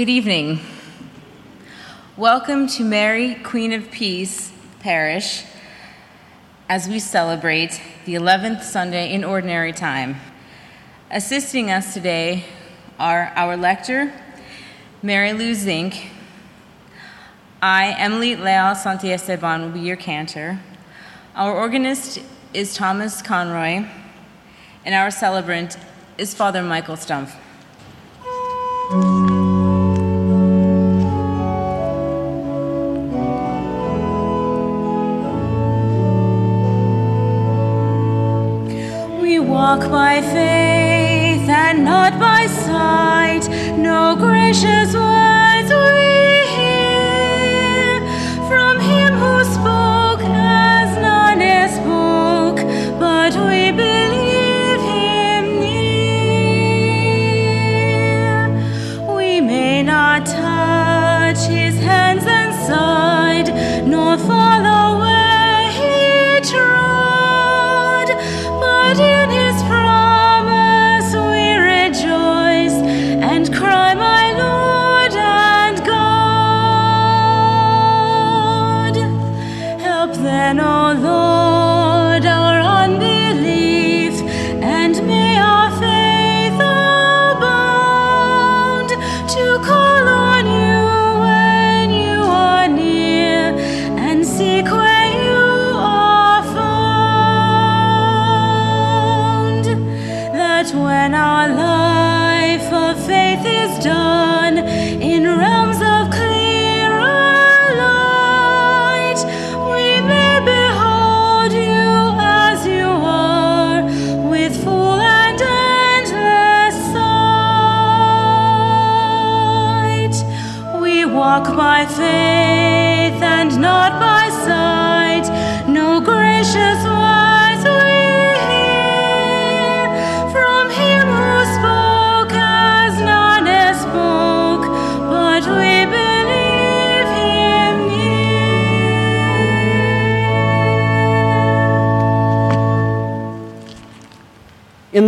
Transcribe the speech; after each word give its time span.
Good 0.00 0.08
evening. 0.08 0.60
Welcome 2.16 2.68
to 2.68 2.82
Mary, 2.82 3.34
Queen 3.34 3.74
of 3.74 3.90
Peace 3.90 4.50
Parish 4.78 5.44
as 6.70 6.88
we 6.88 6.98
celebrate 6.98 7.78
the 8.06 8.14
11th 8.14 8.62
Sunday 8.62 9.12
in 9.12 9.24
Ordinary 9.24 9.74
Time. 9.74 10.16
Assisting 11.10 11.70
us 11.70 11.92
today 11.92 12.46
are 12.98 13.30
our 13.36 13.58
lector, 13.58 14.10
Mary 15.02 15.34
Lou 15.34 15.52
Zink. 15.52 16.10
I, 17.60 17.94
Emily 17.98 18.36
Leal 18.36 18.74
Santiesteban, 18.74 19.60
will 19.60 19.68
be 19.68 19.80
your 19.80 19.96
cantor. 19.96 20.60
Our 21.34 21.52
organist 21.52 22.22
is 22.54 22.72
Thomas 22.72 23.20
Conroy, 23.20 23.86
and 24.82 24.94
our 24.94 25.10
celebrant 25.10 25.76
is 26.16 26.32
Father 26.32 26.62
Michael 26.62 26.96
Stumpf. 26.96 27.36
By 40.00 40.22
faith 40.22 41.46
and 41.64 41.84
not 41.84 42.12
by 42.18 42.46
sight. 42.46 43.44
No 43.76 44.16
gracious 44.16 44.94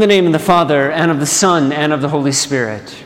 the 0.03 0.09
name 0.09 0.27
of 0.27 0.33
the 0.33 0.39
Father, 0.41 0.91
and 0.91 1.13
of 1.13 1.21
the 1.21 1.27
Son, 1.27 1.71
and 1.71 1.93
of 1.93 2.01
the 2.01 2.09
Holy 2.09 2.33
Spirit. 2.33 3.05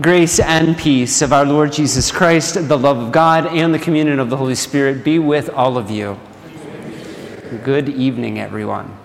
Grace 0.00 0.40
and 0.40 0.74
peace 0.74 1.20
of 1.20 1.30
our 1.30 1.44
Lord 1.44 1.74
Jesus 1.74 2.10
Christ, 2.10 2.54
the 2.68 2.78
love 2.78 2.96
of 2.96 3.12
God, 3.12 3.44
and 3.44 3.74
the 3.74 3.78
communion 3.78 4.18
of 4.18 4.30
the 4.30 4.36
Holy 4.38 4.54
Spirit 4.54 5.04
be 5.04 5.18
with 5.18 5.50
all 5.50 5.76
of 5.76 5.90
you. 5.90 6.18
Good 7.64 7.90
evening, 7.90 8.38
everyone. 8.38 8.96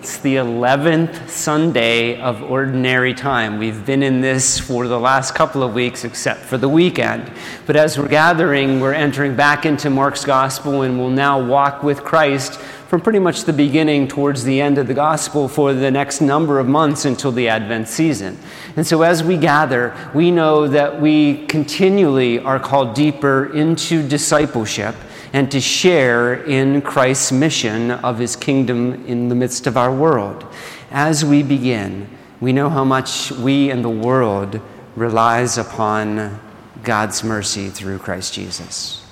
It's 0.00 0.18
the 0.18 0.36
11th 0.36 1.30
Sunday 1.30 2.20
of 2.20 2.42
Ordinary 2.42 3.14
Time. 3.14 3.58
We've 3.58 3.86
been 3.86 4.02
in 4.02 4.20
this 4.20 4.58
for 4.58 4.86
the 4.86 5.00
last 5.00 5.34
couple 5.34 5.62
of 5.62 5.72
weeks, 5.72 6.04
except 6.04 6.40
for 6.40 6.58
the 6.58 6.68
weekend. 6.68 7.32
But 7.64 7.76
as 7.76 7.98
we're 7.98 8.08
gathering, 8.08 8.78
we're 8.78 8.92
entering 8.92 9.36
back 9.36 9.64
into 9.64 9.88
Mark's 9.88 10.26
Gospel 10.26 10.82
and 10.82 10.98
we'll 10.98 11.08
now 11.08 11.42
walk 11.42 11.82
with 11.82 12.04
Christ 12.04 12.60
from 12.88 13.00
pretty 13.00 13.18
much 13.18 13.44
the 13.44 13.52
beginning 13.52 14.06
towards 14.06 14.44
the 14.44 14.60
end 14.60 14.78
of 14.78 14.86
the 14.86 14.94
Gospel 14.94 15.48
for 15.48 15.72
the 15.72 15.90
next 15.90 16.20
number 16.20 16.60
of 16.60 16.68
months 16.68 17.04
until 17.04 17.32
the 17.32 17.48
Advent 17.48 17.88
season. 17.88 18.38
And 18.76 18.86
so 18.86 19.02
as 19.02 19.24
we 19.24 19.36
gather, 19.36 19.94
we 20.14 20.30
know 20.30 20.68
that 20.68 21.00
we 21.00 21.46
continually 21.46 22.38
are 22.38 22.60
called 22.60 22.94
deeper 22.94 23.52
into 23.52 24.06
discipleship 24.06 24.94
and 25.32 25.50
to 25.50 25.60
share 25.60 26.44
in 26.44 26.80
Christ's 26.80 27.32
mission 27.32 27.90
of 27.90 28.18
his 28.18 28.36
kingdom 28.36 29.04
in 29.06 29.28
the 29.28 29.34
midst 29.34 29.66
of 29.66 29.76
our 29.76 29.92
world. 29.92 30.46
As 30.90 31.24
we 31.24 31.42
begin, 31.42 32.08
we 32.40 32.52
know 32.52 32.68
how 32.68 32.84
much 32.84 33.32
we 33.32 33.70
and 33.70 33.84
the 33.84 33.90
world 33.90 34.60
relies 34.94 35.58
upon 35.58 36.40
God's 36.84 37.24
mercy 37.24 37.68
through 37.68 37.98
Christ 37.98 38.32
Jesus. 38.32 39.05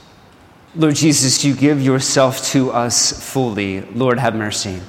Lord 0.77 0.97
Jesus, 0.97 1.45
you 1.45 1.55
give 1.55 1.81
yourself 1.81 2.45
to 2.47 2.73
us 2.73 3.12
fully. 3.33 3.83
Lord, 3.83 4.19
have 4.19 4.35
mercy. 4.35 4.81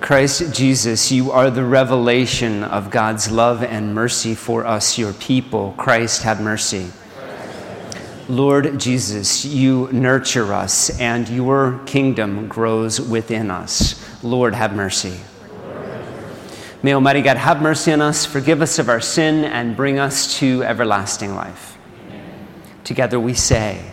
Christ 0.00 0.52
Jesus, 0.52 1.12
you 1.12 1.30
are 1.30 1.50
the 1.50 1.64
revelation 1.64 2.64
of 2.64 2.90
God's 2.90 3.30
love 3.30 3.62
and 3.62 3.94
mercy 3.94 4.34
for 4.34 4.66
us, 4.66 4.98
your 4.98 5.12
people. 5.12 5.72
Christ, 5.78 6.24
have 6.24 6.40
mercy. 6.40 6.90
Lord 8.28 8.80
Jesus, 8.80 9.44
you 9.44 9.88
nurture 9.92 10.52
us 10.52 10.98
and 10.98 11.28
your 11.28 11.80
kingdom 11.86 12.48
grows 12.48 13.00
within 13.00 13.52
us. 13.52 14.24
Lord, 14.24 14.54
have 14.54 14.74
mercy. 14.74 15.20
May 16.82 16.92
Almighty 16.92 17.22
God 17.22 17.36
have 17.36 17.62
mercy 17.62 17.92
on 17.92 18.02
us, 18.02 18.26
forgive 18.26 18.60
us 18.62 18.80
of 18.80 18.88
our 18.88 19.00
sin, 19.00 19.44
and 19.44 19.76
bring 19.76 20.00
us 20.00 20.38
to 20.40 20.64
everlasting 20.64 21.36
life. 21.36 21.78
Together 22.82 23.20
we 23.20 23.32
say, 23.32 23.92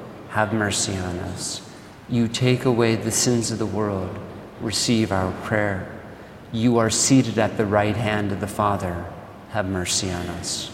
have 0.31 0.53
mercy 0.53 0.95
on 0.95 1.19
us. 1.19 1.61
You 2.07 2.27
take 2.27 2.63
away 2.63 2.95
the 2.95 3.11
sins 3.11 3.51
of 3.51 3.59
the 3.59 3.65
world, 3.65 4.17
receive 4.61 5.11
our 5.11 5.31
prayer. 5.43 5.91
You 6.53 6.77
are 6.77 6.89
seated 6.89 7.37
at 7.37 7.57
the 7.57 7.65
right 7.65 7.95
hand 7.95 8.31
of 8.31 8.39
the 8.39 8.47
Father, 8.47 9.05
have 9.49 9.65
mercy 9.65 10.09
on 10.09 10.27
us. 10.27 10.71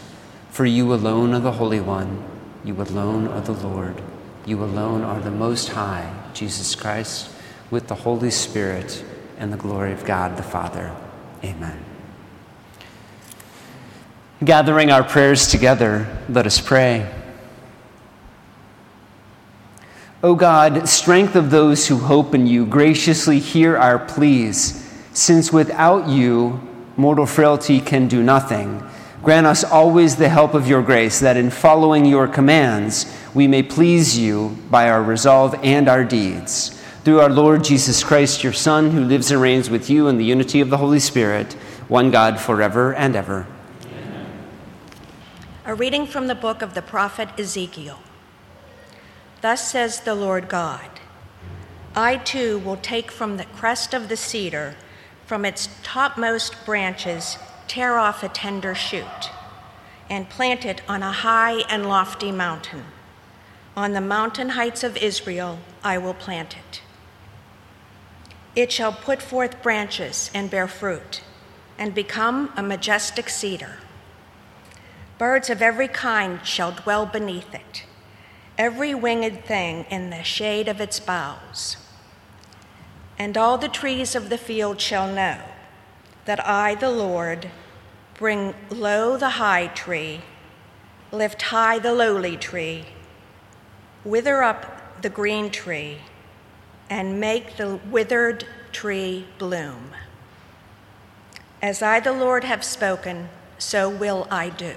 For 0.51 0.65
you 0.65 0.93
alone 0.93 1.33
are 1.33 1.39
the 1.39 1.51
Holy 1.51 1.79
One, 1.79 2.23
you 2.63 2.79
alone 2.79 3.27
are 3.27 3.41
the 3.41 3.51
Lord, 3.51 3.99
you 4.45 4.63
alone 4.63 5.03
are 5.03 5.19
the 5.19 5.31
Most 5.31 5.69
High, 5.69 6.13
Jesus 6.33 6.75
Christ, 6.75 7.29
with 7.71 7.87
the 7.87 7.95
Holy 7.95 8.31
Spirit 8.31 9.03
and 9.39 9.51
the 9.51 9.57
glory 9.57 9.91
of 9.91 10.05
God 10.05 10.37
the 10.37 10.43
Father. 10.43 10.95
Amen. 11.43 11.83
Gathering 14.43 14.91
our 14.91 15.03
prayers 15.03 15.47
together, 15.47 16.07
let 16.29 16.45
us 16.45 16.61
pray. 16.61 17.11
O 20.23 20.33
God, 20.33 20.89
strength 20.89 21.35
of 21.35 21.51
those 21.51 21.87
who 21.87 21.97
hope 21.99 22.33
in 22.33 22.47
you, 22.47 22.65
graciously 22.65 23.37
hear 23.37 23.77
our 23.77 23.99
pleas, 23.99 24.83
since 25.13 25.53
without 25.53 26.09
you, 26.09 26.59
mortal 26.95 27.27
frailty 27.27 27.79
can 27.79 28.07
do 28.07 28.23
nothing. 28.23 28.83
Grant 29.21 29.45
us 29.45 29.63
always 29.63 30.15
the 30.15 30.29
help 30.29 30.55
of 30.55 30.67
your 30.67 30.81
grace, 30.81 31.19
that 31.19 31.37
in 31.37 31.51
following 31.51 32.03
your 32.03 32.27
commands 32.27 33.05
we 33.35 33.47
may 33.47 33.61
please 33.61 34.17
you 34.17 34.57
by 34.71 34.89
our 34.89 35.03
resolve 35.03 35.53
and 35.61 35.87
our 35.87 36.03
deeds. 36.03 36.81
Through 37.03 37.19
our 37.19 37.29
Lord 37.29 37.63
Jesus 37.63 38.03
Christ, 38.03 38.43
your 38.43 38.53
Son, 38.53 38.89
who 38.91 39.03
lives 39.03 39.29
and 39.29 39.39
reigns 39.39 39.69
with 39.69 39.87
you 39.87 40.07
in 40.07 40.17
the 40.17 40.25
unity 40.25 40.61
of 40.61 40.71
the 40.71 40.77
Holy 40.77 40.99
Spirit, 40.99 41.53
one 41.87 42.09
God 42.09 42.39
forever 42.39 42.91
and 42.95 43.15
ever. 43.15 43.45
A 45.63 45.75
reading 45.75 46.07
from 46.07 46.25
the 46.25 46.35
book 46.35 46.63
of 46.63 46.73
the 46.73 46.81
prophet 46.81 47.29
Ezekiel. 47.37 47.99
Thus 49.41 49.71
says 49.71 50.01
the 50.01 50.15
Lord 50.15 50.49
God 50.49 50.89
I 51.95 52.17
too 52.17 52.59
will 52.59 52.77
take 52.77 53.09
from 53.09 53.37
the 53.37 53.45
crest 53.45 53.93
of 53.93 54.07
the 54.07 54.17
cedar, 54.17 54.75
from 55.25 55.45
its 55.45 55.67
topmost 55.81 56.63
branches, 56.63 57.39
tear 57.67 57.97
off 57.97 58.21
a 58.21 58.29
tender 58.29 58.75
shoot, 58.75 59.31
and 60.07 60.29
plant 60.29 60.63
it 60.63 60.83
on 60.87 61.01
a 61.01 61.11
high 61.11 61.61
and 61.69 61.89
lofty 61.89 62.31
mountain. 62.31 62.83
On 63.75 63.93
the 63.93 64.01
mountain 64.01 64.49
heights 64.49 64.83
of 64.83 64.95
Israel, 64.97 65.57
I 65.83 65.97
will 65.97 66.13
plant 66.13 66.55
it. 66.55 66.81
It 68.55 68.71
shall 68.71 68.93
put 68.93 69.21
forth 69.21 69.63
branches 69.63 70.29
and 70.35 70.51
bear 70.51 70.67
fruit, 70.67 71.21
and 71.79 71.95
become 71.95 72.53
a 72.55 72.61
majestic 72.61 73.27
cedar. 73.27 73.77
Birds 75.17 75.49
of 75.49 75.63
every 75.63 75.87
kind 75.87 76.45
shall 76.45 76.71
dwell 76.71 77.07
beneath 77.07 77.55
it, 77.55 77.85
every 78.57 78.93
winged 78.93 79.45
thing 79.45 79.85
in 79.89 80.09
the 80.09 80.23
shade 80.23 80.67
of 80.67 80.81
its 80.81 80.99
boughs. 80.99 81.77
And 83.19 83.37
all 83.37 83.57
the 83.57 83.67
trees 83.67 84.15
of 84.15 84.29
the 84.29 84.37
field 84.37 84.79
shall 84.79 85.11
know 85.11 85.39
that 86.25 86.45
I, 86.45 86.75
the 86.75 86.89
Lord, 86.89 87.49
bring 88.15 88.53
low 88.69 89.17
the 89.17 89.31
high 89.31 89.67
tree, 89.67 90.21
lift 91.11 91.41
high 91.43 91.79
the 91.79 91.93
lowly 91.93 92.37
tree, 92.37 92.85
wither 94.03 94.43
up 94.43 95.01
the 95.01 95.09
green 95.09 95.49
tree, 95.49 95.99
and 96.89 97.19
make 97.19 97.57
the 97.57 97.79
withered 97.89 98.45
tree 98.71 99.27
bloom. 99.37 99.91
As 101.61 101.81
I, 101.81 101.99
the 101.99 102.13
Lord, 102.13 102.43
have 102.43 102.63
spoken, 102.63 103.29
so 103.57 103.89
will 103.89 104.27
I 104.29 104.49
do. 104.49 104.75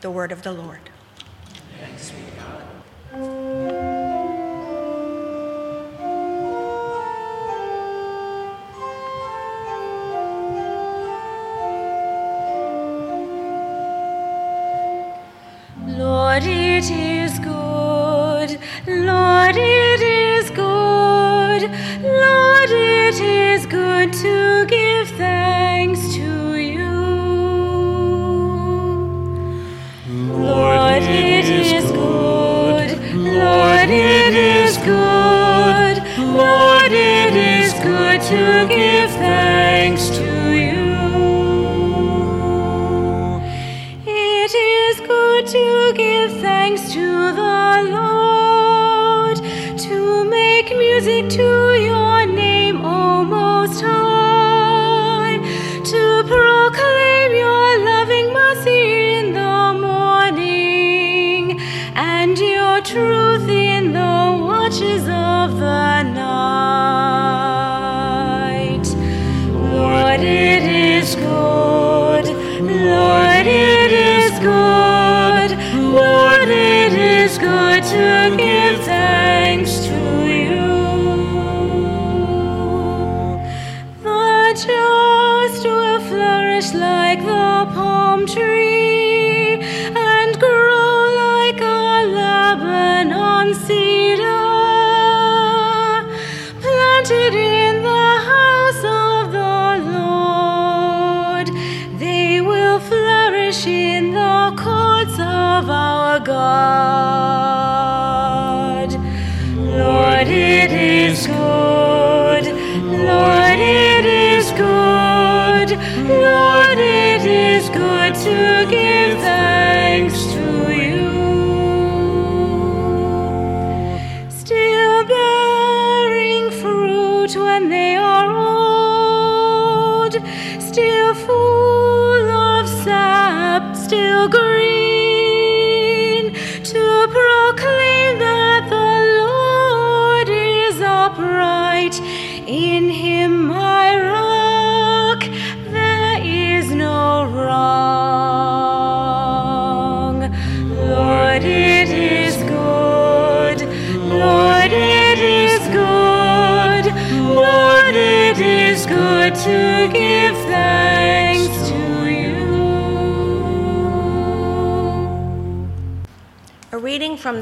The 0.00 0.10
word 0.10 0.32
of 0.32 0.42
the 0.42 0.52
Lord. 0.52 0.87
Thanks 1.80 2.10
be. 2.10 2.28
Lord, 15.86 16.42
it 16.44 16.90
is 16.90 17.38
good. 17.38 17.47
To 38.38 38.66
give 38.68 39.07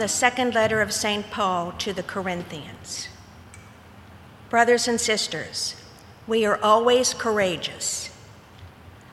the 0.07 0.13
second 0.13 0.55
letter 0.55 0.81
of 0.81 0.93
St. 0.93 1.33
Paul 1.33 1.73
to 1.79 1.93
the 1.93 2.01
Corinthians. 2.05 3.09
Brothers 4.49 4.87
and 4.87 5.01
sisters, 5.01 5.75
we 6.29 6.47
are 6.47 6.63
always 6.63 7.13
courageous, 7.13 8.11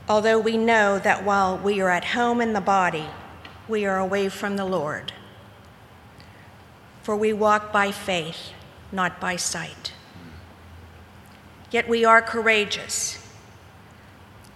although 0.07 0.37
we 0.37 0.55
know 0.55 0.99
that 0.99 1.23
while 1.23 1.57
we 1.57 1.81
are 1.81 1.89
at 1.89 2.05
home 2.13 2.39
in 2.39 2.53
the 2.53 2.61
body, 2.61 3.07
we 3.67 3.87
are 3.87 3.97
away 3.97 4.29
from 4.29 4.55
the 4.55 4.65
Lord. 4.65 5.13
For 7.01 7.15
we 7.15 7.33
walk 7.33 7.73
by 7.73 7.89
faith, 7.91 8.51
not 8.91 9.19
by 9.19 9.35
sight. 9.35 9.93
Yet 11.71 11.89
we 11.89 12.05
are 12.05 12.21
courageous, 12.21 13.17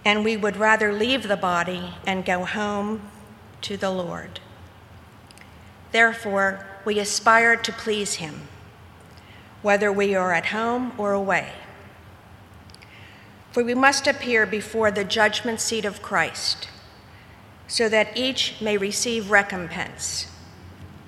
and 0.04 0.24
we 0.24 0.36
would 0.36 0.56
rather 0.56 0.92
leave 0.92 1.26
the 1.26 1.36
body 1.36 1.94
and 2.06 2.24
go 2.24 2.44
home 2.44 3.10
to 3.62 3.76
the 3.76 3.90
Lord. 3.90 4.38
Therefore, 5.92 6.66
we 6.84 6.98
aspire 6.98 7.56
to 7.56 7.72
please 7.72 8.14
Him, 8.14 8.48
whether 9.62 9.92
we 9.92 10.14
are 10.14 10.32
at 10.32 10.46
home 10.46 10.92
or 10.98 11.12
away. 11.12 11.52
For 13.52 13.64
we 13.64 13.74
must 13.74 14.06
appear 14.06 14.46
before 14.46 14.90
the 14.90 15.04
judgment 15.04 15.60
seat 15.60 15.84
of 15.84 16.02
Christ, 16.02 16.68
so 17.66 17.88
that 17.88 18.16
each 18.16 18.60
may 18.60 18.76
receive 18.76 19.30
recompense 19.30 20.28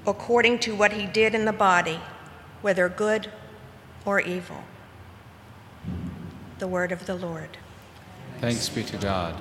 according 0.07 0.59
to 0.61 0.75
what 0.75 0.93
he 0.93 1.07
did 1.07 1.35
in 1.35 1.45
the 1.45 1.53
body, 1.53 2.01
whether 2.63 2.89
good 2.89 3.31
or 4.05 4.21
evil. 4.21 4.65
The 6.59 6.69
word 6.69 6.93
of 6.93 7.07
the 7.07 7.15
Lord. 7.15 7.59
Thanks 8.41 8.69
be 8.69 8.83
to 8.85 8.97
God. 8.97 9.35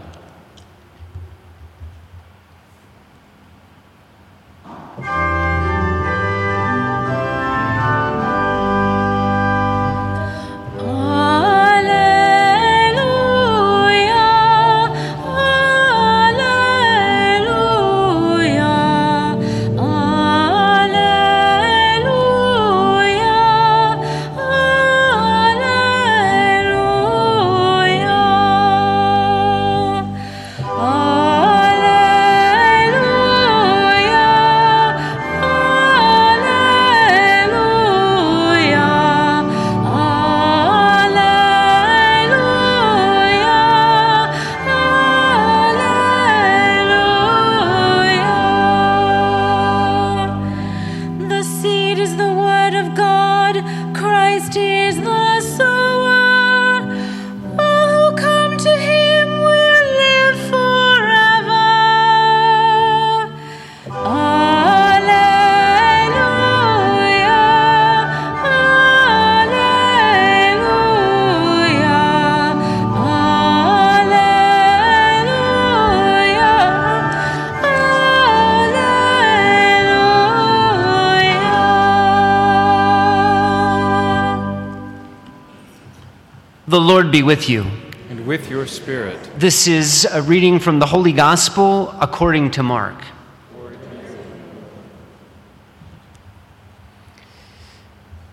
Lord 87.10 87.18
be 87.18 87.24
with 87.24 87.50
you. 87.50 87.66
And 88.12 88.28
with 88.28 88.52
your 88.52 88.68
spirit. 88.68 89.18
This 89.36 89.68
is 89.68 90.06
a 90.06 90.22
reading 90.22 90.60
from 90.60 90.78
the 90.78 90.86
Holy 90.86 91.12
Gospel 91.12 91.90
according 92.00 92.52
to 92.52 92.62
Mark. 92.62 93.02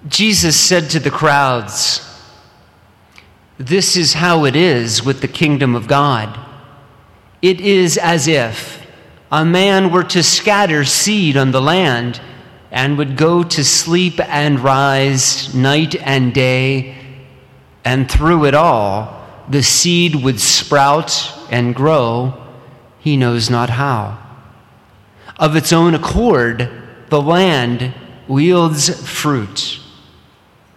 Jesus 0.06 0.60
said 0.60 0.90
to 0.90 1.00
the 1.00 1.10
crowds, 1.10 2.02
This 3.56 3.96
is 3.96 4.12
how 4.12 4.44
it 4.44 4.54
is 4.54 5.02
with 5.02 5.22
the 5.22 5.28
kingdom 5.28 5.74
of 5.74 5.88
God. 5.88 6.38
It 7.40 7.62
is 7.62 7.96
as 7.96 8.28
if 8.28 8.86
a 9.32 9.42
man 9.42 9.90
were 9.90 10.04
to 10.04 10.22
scatter 10.22 10.84
seed 10.84 11.38
on 11.38 11.50
the 11.50 11.62
land 11.62 12.20
and 12.70 12.98
would 12.98 13.16
go 13.16 13.42
to 13.42 13.64
sleep 13.64 14.20
and 14.20 14.60
rise 14.60 15.54
night 15.54 15.94
and 15.94 16.34
day, 16.34 17.05
and 17.86 18.10
through 18.10 18.44
it 18.46 18.54
all, 18.54 19.24
the 19.48 19.62
seed 19.62 20.16
would 20.16 20.40
sprout 20.40 21.32
and 21.52 21.72
grow, 21.72 22.34
he 22.98 23.16
knows 23.16 23.48
not 23.48 23.70
how. 23.70 24.18
Of 25.38 25.54
its 25.54 25.72
own 25.72 25.94
accord, 25.94 26.68
the 27.10 27.22
land 27.22 27.94
wields 28.26 29.08
fruit. 29.08 29.78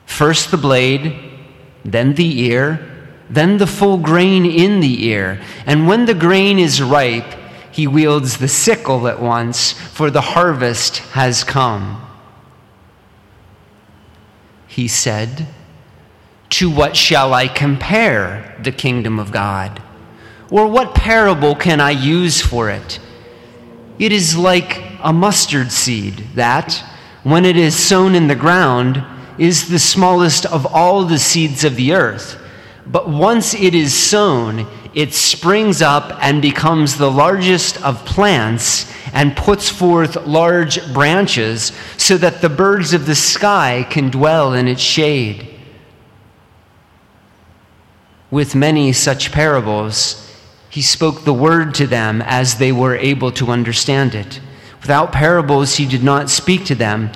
First 0.05 0.51
the 0.51 0.57
blade, 0.57 1.15
then 1.83 2.13
the 2.13 2.41
ear, 2.41 3.09
then 3.27 3.57
the 3.57 3.65
full 3.65 3.97
grain 3.97 4.45
in 4.45 4.79
the 4.79 5.07
ear. 5.07 5.41
And 5.65 5.87
when 5.87 6.05
the 6.05 6.13
grain 6.13 6.59
is 6.59 6.79
ripe, 6.79 7.33
he 7.71 7.87
wields 7.87 8.37
the 8.37 8.47
sickle 8.47 9.07
at 9.07 9.19
once, 9.19 9.71
for 9.71 10.11
the 10.11 10.21
harvest 10.21 10.97
has 11.13 11.43
come. 11.43 12.07
He 14.67 14.87
said, 14.87 15.47
To 16.49 16.69
what 16.69 16.95
shall 16.95 17.33
I 17.33 17.47
compare 17.47 18.55
the 18.63 18.71
kingdom 18.71 19.19
of 19.19 19.31
God? 19.31 19.81
Or 20.49 20.67
what 20.67 20.95
parable 20.95 21.55
can 21.55 21.79
I 21.79 21.91
use 21.91 22.41
for 22.41 22.69
it? 22.69 22.99
It 23.99 24.11
is 24.11 24.35
like 24.35 24.81
a 25.01 25.13
mustard 25.13 25.71
seed 25.71 26.25
that, 26.35 26.83
when 27.23 27.45
it 27.45 27.55
is 27.55 27.75
sown 27.75 28.15
in 28.15 28.27
the 28.27 28.35
ground, 28.35 29.03
is 29.37 29.69
the 29.69 29.79
smallest 29.79 30.45
of 30.45 30.65
all 30.65 31.03
the 31.03 31.19
seeds 31.19 31.63
of 31.63 31.75
the 31.75 31.93
earth. 31.93 32.41
But 32.87 33.07
once 33.07 33.53
it 33.53 33.75
is 33.75 33.93
sown, 33.93 34.65
it 34.95 35.13
springs 35.13 35.81
up 35.81 36.17
and 36.21 36.41
becomes 36.41 36.97
the 36.97 37.11
largest 37.11 37.81
of 37.83 38.05
plants 38.05 38.91
and 39.13 39.37
puts 39.37 39.69
forth 39.69 40.15
large 40.25 40.93
branches 40.93 41.71
so 41.97 42.17
that 42.17 42.41
the 42.41 42.49
birds 42.49 42.93
of 42.93 43.05
the 43.05 43.15
sky 43.15 43.85
can 43.89 44.09
dwell 44.09 44.53
in 44.53 44.67
its 44.67 44.81
shade. 44.81 45.48
With 48.31 48.55
many 48.55 48.93
such 48.93 49.31
parables, 49.31 50.25
he 50.69 50.81
spoke 50.81 51.23
the 51.23 51.33
word 51.33 51.73
to 51.75 51.87
them 51.87 52.21
as 52.21 52.55
they 52.55 52.71
were 52.71 52.95
able 52.95 53.31
to 53.33 53.49
understand 53.49 54.13
it. 54.13 54.39
Without 54.81 55.11
parables, 55.11 55.75
he 55.75 55.85
did 55.85 56.03
not 56.03 56.29
speak 56.29 56.65
to 56.65 56.75
them 56.75 57.11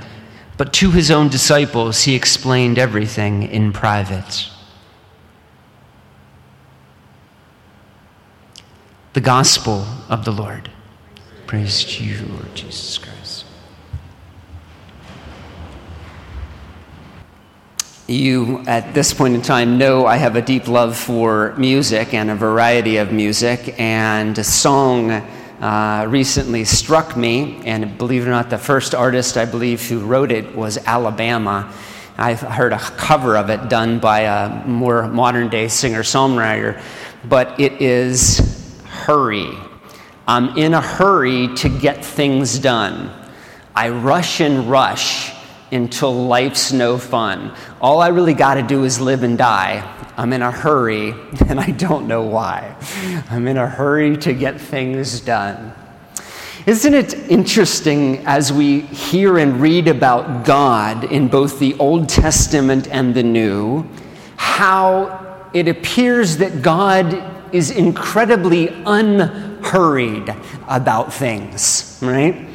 but 0.58 0.72
to 0.74 0.92
his 0.92 1.10
own 1.10 1.30
disciples, 1.30 2.04
he 2.04 2.16
explained 2.16 2.78
everything 2.78 3.44
in 3.44 3.74
private. 3.74 4.50
The 9.14 9.22
Gospel 9.22 9.86
of 10.10 10.26
the 10.26 10.32
Lord. 10.32 10.70
Praise 11.48 11.84
to 11.84 12.04
you, 12.04 12.26
Lord 12.28 12.54
Jesus 12.56 12.98
Christ. 12.98 13.23
You, 18.08 18.64
at 18.68 18.94
this 18.94 19.14
point 19.14 19.34
in 19.34 19.42
time, 19.42 19.78
know 19.78 20.06
I 20.06 20.18
have 20.18 20.36
a 20.36 20.42
deep 20.42 20.68
love 20.68 20.98
for 20.98 21.54
music 21.58 22.14
and 22.14 22.30
a 22.30 22.36
variety 22.36 22.98
of 22.98 23.14
music, 23.14 23.80
and 23.80 24.38
a 24.38 24.44
song 24.44 25.10
uh, 25.12 26.06
recently 26.10 26.66
struck 26.66 27.16
me, 27.16 27.62
and 27.66 27.98
believe 27.98 28.24
it 28.24 28.28
or 28.28 28.32
not, 28.32 28.50
the 28.50 28.58
first 28.58 28.94
artist 28.94 29.38
I 29.38 29.46
believe 29.46 29.88
who 29.88 30.00
wrote 30.00 30.34
it 30.34 30.54
was 30.54 30.78
Alabama. 30.80 31.72
I've 32.18 32.42
heard 32.42 32.74
a 32.74 32.78
cover 32.78 33.38
of 33.38 33.50
it 33.50 33.70
done 33.70 34.00
by 34.00 34.22
a 34.22 34.68
more 34.68 35.08
modern 35.08 35.48
day 35.48 35.70
singer 35.70 36.04
songwriter, 36.04 36.82
but 37.24 37.58
it 37.58 37.82
is 37.82 38.64
Hurry. 38.86 39.50
I'm 40.28 40.58
in 40.58 40.74
a 40.74 40.80
hurry 40.80 41.54
to 41.56 41.68
get 41.68 42.06
things 42.06 42.60
done. 42.60 43.12
I 43.76 43.90
rush 43.90 44.40
and 44.40 44.70
rush 44.70 45.34
until 45.74 46.14
life's 46.28 46.72
no 46.72 46.98
fun. 46.98 47.54
All 47.82 48.02
I 48.02 48.10
really 48.10 48.34
got 48.34 48.56
to 48.56 48.64
do 48.64 48.84
is 48.84 49.00
live 49.00 49.24
and 49.24 49.38
die. 49.38 49.90
I'm 50.16 50.32
in 50.32 50.42
a 50.42 50.52
hurry, 50.52 51.10
and 51.48 51.60
I 51.60 51.72
don't 51.72 52.08
know 52.08 52.24
why. 52.24 52.76
I'm 53.30 53.48
in 53.48 53.58
a 53.58 53.68
hurry 53.68 54.18
to 54.18 54.34
get 54.34 54.62
things 54.62 55.20
done. 55.20 55.74
Isn't 56.66 56.94
it 56.94 57.14
interesting 57.30 58.26
as 58.26 58.54
we 58.54 58.82
hear 58.82 59.38
and 59.38 59.60
read 59.60 59.90
about 59.90 60.46
God 60.46 61.04
in 61.12 61.28
both 61.28 61.60
the 61.60 61.74
Old 61.76 62.08
Testament 62.08 62.88
and 62.88 63.14
the 63.14 63.24
New, 63.24 63.86
how 64.38 65.50
it 65.54 65.68
appears 65.68 66.38
that 66.38 66.62
God 66.62 67.54
is 67.54 67.70
incredibly 67.70 68.70
unhurried 68.86 70.34
about 70.70 71.14
things, 71.14 72.00
right? 72.02 72.48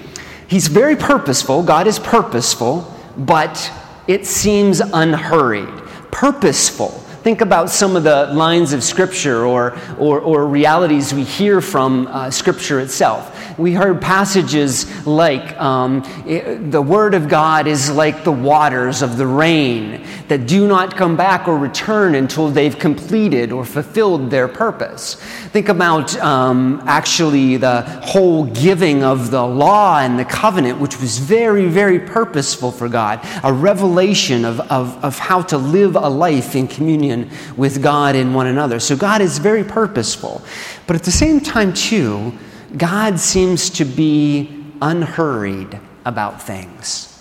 He's 0.46 0.68
very 0.68 0.96
purposeful. 0.96 1.62
God 1.62 1.86
is 1.86 1.98
purposeful 1.98 2.94
but 3.18 3.70
it 4.06 4.26
seems 4.26 4.80
unhurried, 4.80 5.68
purposeful. 6.10 6.88
Think 7.22 7.40
about 7.40 7.68
some 7.68 7.96
of 7.96 8.04
the 8.04 8.28
lines 8.32 8.72
of 8.72 8.82
Scripture 8.82 9.44
or, 9.44 9.78
or, 9.98 10.20
or 10.20 10.46
realities 10.46 11.12
we 11.12 11.24
hear 11.24 11.60
from 11.60 12.06
uh, 12.06 12.30
Scripture 12.30 12.80
itself. 12.80 13.37
We 13.58 13.72
heard 13.72 14.00
passages 14.00 14.86
like 15.04 15.58
um, 15.60 16.04
it, 16.26 16.70
the 16.70 16.80
Word 16.80 17.14
of 17.14 17.28
God 17.28 17.66
is 17.66 17.90
like 17.90 18.22
the 18.22 18.32
waters 18.32 19.02
of 19.02 19.16
the 19.16 19.26
rain 19.26 20.06
that 20.28 20.46
do 20.46 20.68
not 20.68 20.96
come 20.96 21.16
back 21.16 21.48
or 21.48 21.58
return 21.58 22.14
until 22.14 22.50
they've 22.50 22.78
completed 22.78 23.50
or 23.50 23.64
fulfilled 23.64 24.30
their 24.30 24.46
purpose. 24.46 25.16
Think 25.50 25.68
about 25.68 26.16
um, 26.18 26.82
actually 26.86 27.56
the 27.56 27.82
whole 28.02 28.44
giving 28.44 29.02
of 29.02 29.32
the 29.32 29.44
law 29.44 29.98
and 29.98 30.18
the 30.18 30.24
covenant, 30.24 30.78
which 30.78 31.00
was 31.00 31.18
very, 31.18 31.66
very 31.66 31.98
purposeful 31.98 32.70
for 32.70 32.88
God, 32.88 33.20
a 33.42 33.52
revelation 33.52 34.44
of, 34.44 34.60
of, 34.70 35.02
of 35.04 35.18
how 35.18 35.42
to 35.42 35.58
live 35.58 35.96
a 35.96 36.08
life 36.08 36.54
in 36.54 36.68
communion 36.68 37.28
with 37.56 37.82
God 37.82 38.14
and 38.14 38.34
one 38.36 38.46
another. 38.46 38.78
So 38.78 38.96
God 38.96 39.20
is 39.20 39.38
very 39.38 39.64
purposeful. 39.64 40.42
But 40.86 40.94
at 40.94 41.02
the 41.02 41.10
same 41.10 41.40
time, 41.40 41.72
too, 41.72 42.32
God 42.76 43.18
seems 43.18 43.70
to 43.70 43.84
be 43.84 44.64
unhurried 44.82 45.80
about 46.04 46.42
things. 46.42 47.14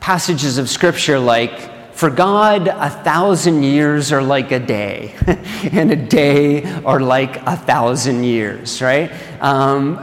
Passages 0.00 0.58
of 0.58 0.68
scripture 0.68 1.18
like, 1.18 1.70
for 1.98 2.10
God, 2.10 2.68
a 2.68 2.90
thousand 2.90 3.64
years 3.64 4.12
are 4.12 4.22
like 4.22 4.52
a 4.52 4.60
day, 4.60 5.16
and 5.72 5.90
a 5.90 5.96
day 5.96 6.62
are 6.84 7.00
like 7.00 7.38
a 7.38 7.56
thousand 7.56 8.22
years, 8.22 8.80
right? 8.80 9.10
Um, 9.40 9.96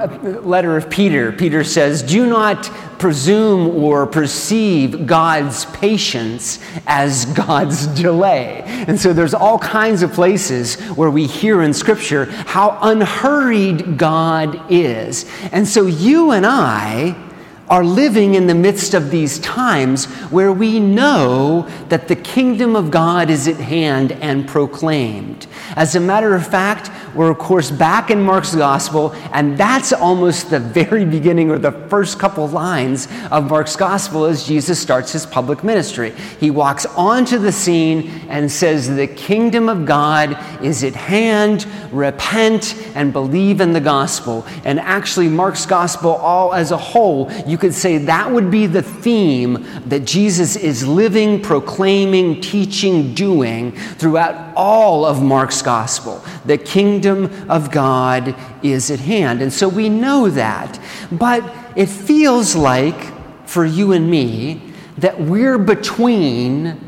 letter 0.46 0.76
of 0.76 0.90
Peter, 0.90 1.32
Peter 1.32 1.64
says, 1.64 2.04
Do 2.04 2.28
not 2.28 2.66
presume 3.00 3.82
or 3.82 4.06
perceive 4.08 5.08
God's 5.08 5.68
patience 5.68 6.60
as 6.86 7.28
God's 7.28 7.88
delay. 7.88 8.64
And 8.66 9.00
so 9.00 9.14
there's 9.14 9.34
all 9.34 9.58
kinds 9.58 10.02
of 10.04 10.12
places 10.12 10.76
where 10.98 11.10
we 11.10 11.28
hear 11.28 11.62
in 11.62 11.74
Scripture 11.74 12.26
how 12.26 12.78
unhurried 12.82 13.98
God 13.98 14.70
is. 14.70 15.26
And 15.54 15.66
so 15.66 15.86
you 15.86 16.32
and 16.32 16.46
I, 16.46 17.25
are 17.70 17.84
living 17.84 18.36
in 18.36 18.48
the 18.48 18.56
midst 18.56 18.94
of 18.94 19.10
these 19.10 19.40
times 19.40 20.06
where 20.30 20.54
we 20.54 20.80
know 20.80 21.68
that 21.90 22.08
the 22.08 22.16
kingdom 22.16 22.76
of 22.76 22.92
God 22.92 23.30
is 23.30 23.48
at 23.48 23.58
hand 23.58 24.12
and 24.14 24.48
proclaimed. 24.48 25.48
As 25.76 25.96
a 25.96 26.00
matter 26.00 26.36
of 26.36 26.46
fact, 26.46 26.92
we're 27.16 27.32
of 27.32 27.38
course 27.38 27.72
back 27.72 28.12
in 28.12 28.22
Mark's 28.22 28.54
gospel, 28.54 29.14
and 29.32 29.58
that's 29.58 29.94
almost 29.94 30.50
the 30.50 30.60
very 30.60 31.06
beginning 31.06 31.50
or 31.50 31.58
the 31.58 31.72
first 31.72 32.20
couple 32.20 32.48
lines 32.48 33.08
of 33.32 33.50
Mark's 33.50 33.76
gospel 33.76 34.26
as 34.26 34.46
Jesus 34.46 34.80
starts 34.80 35.12
his 35.12 35.26
public 35.26 35.64
ministry. 35.64 36.12
He 36.40 36.52
walks 36.52 36.86
onto 36.86 37.40
the 37.40 37.52
scene 37.52 38.10
and 38.30 38.52
says, 38.52 38.94
The 38.94 39.08
kingdom 39.08 39.70
of 39.70 39.86
God 39.86 40.38
is 40.64 40.84
at 40.84 40.94
hand, 40.94 41.66
repent 41.92 42.76
and 42.96 43.12
believe 43.12 43.62
in 43.62 43.74
the 43.74 43.82
gospel. 43.82 44.46
And 44.64 44.80
actually, 44.80 45.30
Mark's 45.30 45.66
gospel, 45.66 46.12
all 46.12 46.54
as 46.54 46.72
a 46.72 46.78
whole, 46.78 47.32
you 47.48 47.55
could 47.58 47.74
say 47.74 47.98
that 48.00 48.32
would 48.32 48.50
be 48.50 48.68
the 48.68 48.82
theme 48.82 49.66
that 49.88 50.06
Jesus 50.06 50.56
is 50.56 50.88
living, 50.88 51.42
proclaiming, 51.42 52.42
teaching, 52.42 53.14
doing 53.14 53.72
throughout 53.72 54.54
all 54.56 55.06
of 55.06 55.22
Mark's 55.22 55.62
gospel. 55.62 56.24
The 56.46 56.58
kingdom 56.58 57.50
of 57.50 57.72
God 57.72 58.36
is 58.64 58.90
at 58.90 59.00
hand. 59.00 59.42
And 59.42 59.54
so 59.54 59.70
we 59.70 59.90
know 59.90 60.30
that. 60.30 60.80
But 61.12 61.44
it 61.76 61.88
feels 61.88 62.56
like, 62.56 63.14
for 63.48 63.66
you 63.66 63.92
and 63.92 64.10
me, 64.10 64.62
that 64.98 65.20
we're 65.20 65.58
between 65.58 66.80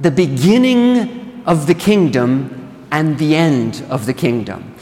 the 0.00 0.10
beginning 0.10 1.42
of 1.46 1.66
the 1.66 1.74
kingdom 1.74 2.86
and 2.90 3.18
the 3.18 3.34
end 3.34 3.84
of 3.88 4.06
the 4.06 4.14
kingdom. 4.14 4.75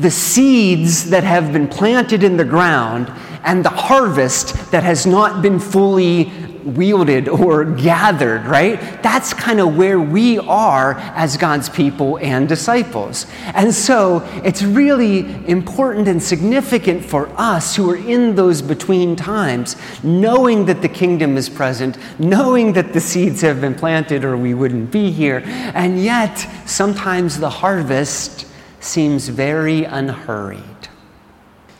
The 0.00 0.10
seeds 0.10 1.10
that 1.10 1.24
have 1.24 1.52
been 1.52 1.68
planted 1.68 2.22
in 2.24 2.36
the 2.36 2.44
ground 2.44 3.12
and 3.44 3.64
the 3.64 3.70
harvest 3.70 4.70
that 4.70 4.82
has 4.82 5.06
not 5.06 5.42
been 5.42 5.58
fully 5.58 6.32
wielded 6.64 7.28
or 7.28 7.64
gathered, 7.64 8.44
right? 8.46 9.02
That's 9.02 9.32
kind 9.32 9.60
of 9.60 9.76
where 9.76 10.00
we 10.00 10.38
are 10.38 10.94
as 11.14 11.36
God's 11.36 11.68
people 11.68 12.18
and 12.18 12.48
disciples. 12.48 13.26
And 13.54 13.74
so 13.74 14.22
it's 14.44 14.62
really 14.62 15.20
important 15.48 16.08
and 16.08 16.22
significant 16.22 17.04
for 17.04 17.28
us 17.36 17.76
who 17.76 17.90
are 17.90 17.96
in 17.96 18.34
those 18.34 18.62
between 18.62 19.16
times, 19.16 19.76
knowing 20.02 20.66
that 20.66 20.82
the 20.82 20.88
kingdom 20.88 21.36
is 21.36 21.48
present, 21.48 21.96
knowing 22.18 22.72
that 22.74 22.92
the 22.92 23.00
seeds 23.00 23.40
have 23.40 23.60
been 23.60 23.74
planted 23.74 24.24
or 24.24 24.36
we 24.36 24.54
wouldn't 24.54 24.90
be 24.90 25.10
here. 25.10 25.42
And 25.44 26.02
yet, 26.02 26.36
sometimes 26.66 27.38
the 27.38 27.50
harvest 27.50 28.46
seems 28.80 29.28
very 29.28 29.84
unhurried. 29.84 30.88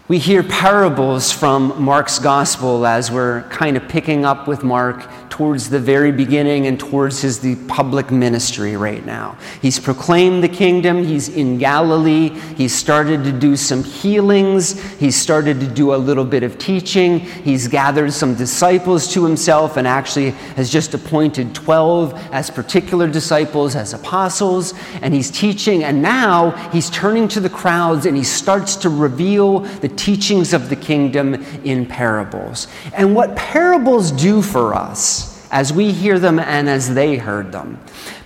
We 0.08 0.18
hear 0.18 0.42
parables 0.42 1.32
from 1.32 1.82
Mark's 1.82 2.18
gospel 2.18 2.84
as 2.86 3.10
we're 3.10 3.42
kind 3.44 3.76
of 3.76 3.88
picking 3.88 4.24
up 4.24 4.48
with 4.48 4.62
Mark 4.62 5.08
towards 5.40 5.70
the 5.70 5.78
very 5.78 6.12
beginning 6.12 6.66
and 6.66 6.78
towards 6.78 7.22
his 7.22 7.40
the 7.40 7.56
public 7.66 8.10
ministry 8.10 8.76
right 8.76 9.06
now. 9.06 9.38
He's 9.62 9.80
proclaimed 9.80 10.44
the 10.44 10.50
kingdom, 10.50 11.02
he's 11.02 11.30
in 11.30 11.56
Galilee, 11.56 12.28
he's 12.58 12.74
started 12.74 13.24
to 13.24 13.32
do 13.32 13.56
some 13.56 13.82
healings, 13.82 14.78
he's 14.96 15.16
started 15.16 15.58
to 15.60 15.66
do 15.66 15.94
a 15.94 15.96
little 15.96 16.26
bit 16.26 16.42
of 16.42 16.58
teaching, 16.58 17.20
he's 17.20 17.68
gathered 17.68 18.12
some 18.12 18.34
disciples 18.34 19.10
to 19.14 19.24
himself 19.24 19.78
and 19.78 19.88
actually 19.88 20.32
has 20.58 20.68
just 20.68 20.92
appointed 20.92 21.54
12 21.54 22.12
as 22.32 22.50
particular 22.50 23.08
disciples 23.08 23.74
as 23.74 23.94
apostles 23.94 24.74
and 25.00 25.14
he's 25.14 25.30
teaching. 25.30 25.84
And 25.84 26.02
now 26.02 26.50
he's 26.68 26.90
turning 26.90 27.28
to 27.28 27.40
the 27.40 27.48
crowds 27.48 28.04
and 28.04 28.14
he 28.14 28.24
starts 28.24 28.76
to 28.76 28.90
reveal 28.90 29.60
the 29.60 29.88
teachings 29.88 30.52
of 30.52 30.68
the 30.68 30.76
kingdom 30.76 31.32
in 31.64 31.86
parables. 31.86 32.68
And 32.92 33.14
what 33.14 33.34
parables 33.36 34.12
do 34.12 34.42
for 34.42 34.74
us 34.74 35.29
as 35.50 35.72
we 35.72 35.92
hear 35.92 36.18
them 36.18 36.38
and 36.38 36.68
as 36.68 36.94
they 36.94 37.16
heard 37.16 37.52
them. 37.52 37.78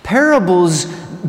Parables 0.03 0.85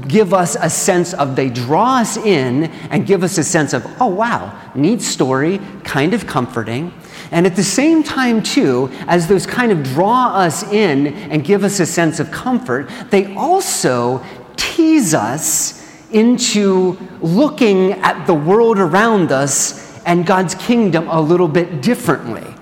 give 0.08 0.34
us 0.34 0.56
a 0.60 0.68
sense 0.68 1.14
of, 1.14 1.36
they 1.36 1.48
draw 1.48 1.98
us 1.98 2.16
in 2.16 2.64
and 2.90 3.06
give 3.06 3.22
us 3.22 3.38
a 3.38 3.44
sense 3.44 3.72
of, 3.72 3.84
oh 4.00 4.06
wow, 4.06 4.70
neat 4.74 5.00
story, 5.00 5.58
kind 5.84 6.12
of 6.12 6.26
comforting. 6.26 6.92
And 7.30 7.46
at 7.46 7.56
the 7.56 7.64
same 7.64 8.02
time, 8.02 8.42
too, 8.42 8.90
as 9.06 9.26
those 9.26 9.46
kind 9.46 9.72
of 9.72 9.82
draw 9.82 10.34
us 10.34 10.62
in 10.70 11.08
and 11.08 11.42
give 11.44 11.64
us 11.64 11.80
a 11.80 11.86
sense 11.86 12.20
of 12.20 12.30
comfort, 12.30 12.90
they 13.10 13.34
also 13.34 14.24
tease 14.56 15.14
us 15.14 15.82
into 16.12 16.96
looking 17.20 17.92
at 17.92 18.26
the 18.26 18.34
world 18.34 18.78
around 18.78 19.32
us 19.32 20.00
and 20.04 20.24
God's 20.24 20.54
kingdom 20.54 21.08
a 21.08 21.20
little 21.20 21.48
bit 21.48 21.82
differently. 21.82 22.55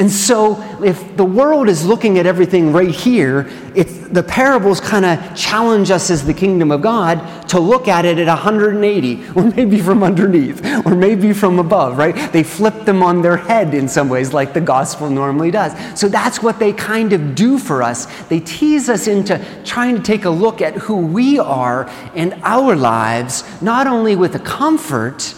And 0.00 0.10
so, 0.10 0.58
if 0.82 1.14
the 1.18 1.26
world 1.26 1.68
is 1.68 1.84
looking 1.84 2.18
at 2.18 2.24
everything 2.24 2.72
right 2.72 2.88
here, 2.88 3.42
the 3.74 4.22
parables 4.26 4.80
kind 4.80 5.04
of 5.04 5.36
challenge 5.36 5.90
us 5.90 6.10
as 6.10 6.24
the 6.24 6.32
kingdom 6.32 6.70
of 6.70 6.80
God 6.80 7.46
to 7.48 7.60
look 7.60 7.86
at 7.86 8.06
it 8.06 8.16
at 8.16 8.26
180, 8.26 9.28
or 9.36 9.42
maybe 9.50 9.78
from 9.78 10.02
underneath, 10.02 10.64
or 10.86 10.94
maybe 10.94 11.34
from 11.34 11.58
above, 11.58 11.98
right? 11.98 12.32
They 12.32 12.42
flip 12.42 12.86
them 12.86 13.02
on 13.02 13.20
their 13.20 13.36
head 13.36 13.74
in 13.74 13.88
some 13.88 14.08
ways, 14.08 14.32
like 14.32 14.54
the 14.54 14.60
gospel 14.62 15.10
normally 15.10 15.50
does. 15.50 15.74
So, 16.00 16.08
that's 16.08 16.42
what 16.42 16.58
they 16.58 16.72
kind 16.72 17.12
of 17.12 17.34
do 17.34 17.58
for 17.58 17.82
us. 17.82 18.06
They 18.28 18.40
tease 18.40 18.88
us 18.88 19.06
into 19.06 19.38
trying 19.66 19.96
to 19.96 20.02
take 20.02 20.24
a 20.24 20.30
look 20.30 20.62
at 20.62 20.76
who 20.76 20.96
we 20.96 21.38
are 21.38 21.90
in 22.14 22.40
our 22.42 22.74
lives, 22.74 23.44
not 23.60 23.86
only 23.86 24.16
with 24.16 24.34
a 24.34 24.40
comfort, 24.40 25.34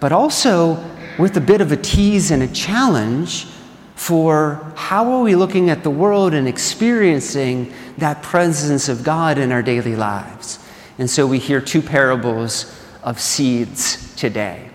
but 0.00 0.10
also 0.10 0.82
with 1.18 1.36
a 1.36 1.40
bit 1.42 1.60
of 1.60 1.70
a 1.70 1.76
tease 1.76 2.30
and 2.30 2.42
a 2.42 2.48
challenge 2.48 3.48
for 3.96 4.72
how 4.76 5.10
are 5.10 5.22
we 5.22 5.34
looking 5.34 5.70
at 5.70 5.82
the 5.82 5.90
world 5.90 6.34
and 6.34 6.46
experiencing 6.46 7.72
that 7.96 8.22
presence 8.22 8.88
of 8.88 9.02
God 9.02 9.38
in 9.38 9.50
our 9.50 9.62
daily 9.62 9.96
lives. 9.96 10.58
And 10.98 11.10
so 11.10 11.26
we 11.26 11.38
hear 11.38 11.60
two 11.60 11.82
parables 11.82 12.72
of 13.02 13.18
seeds 13.18 14.14
today. 14.14 14.68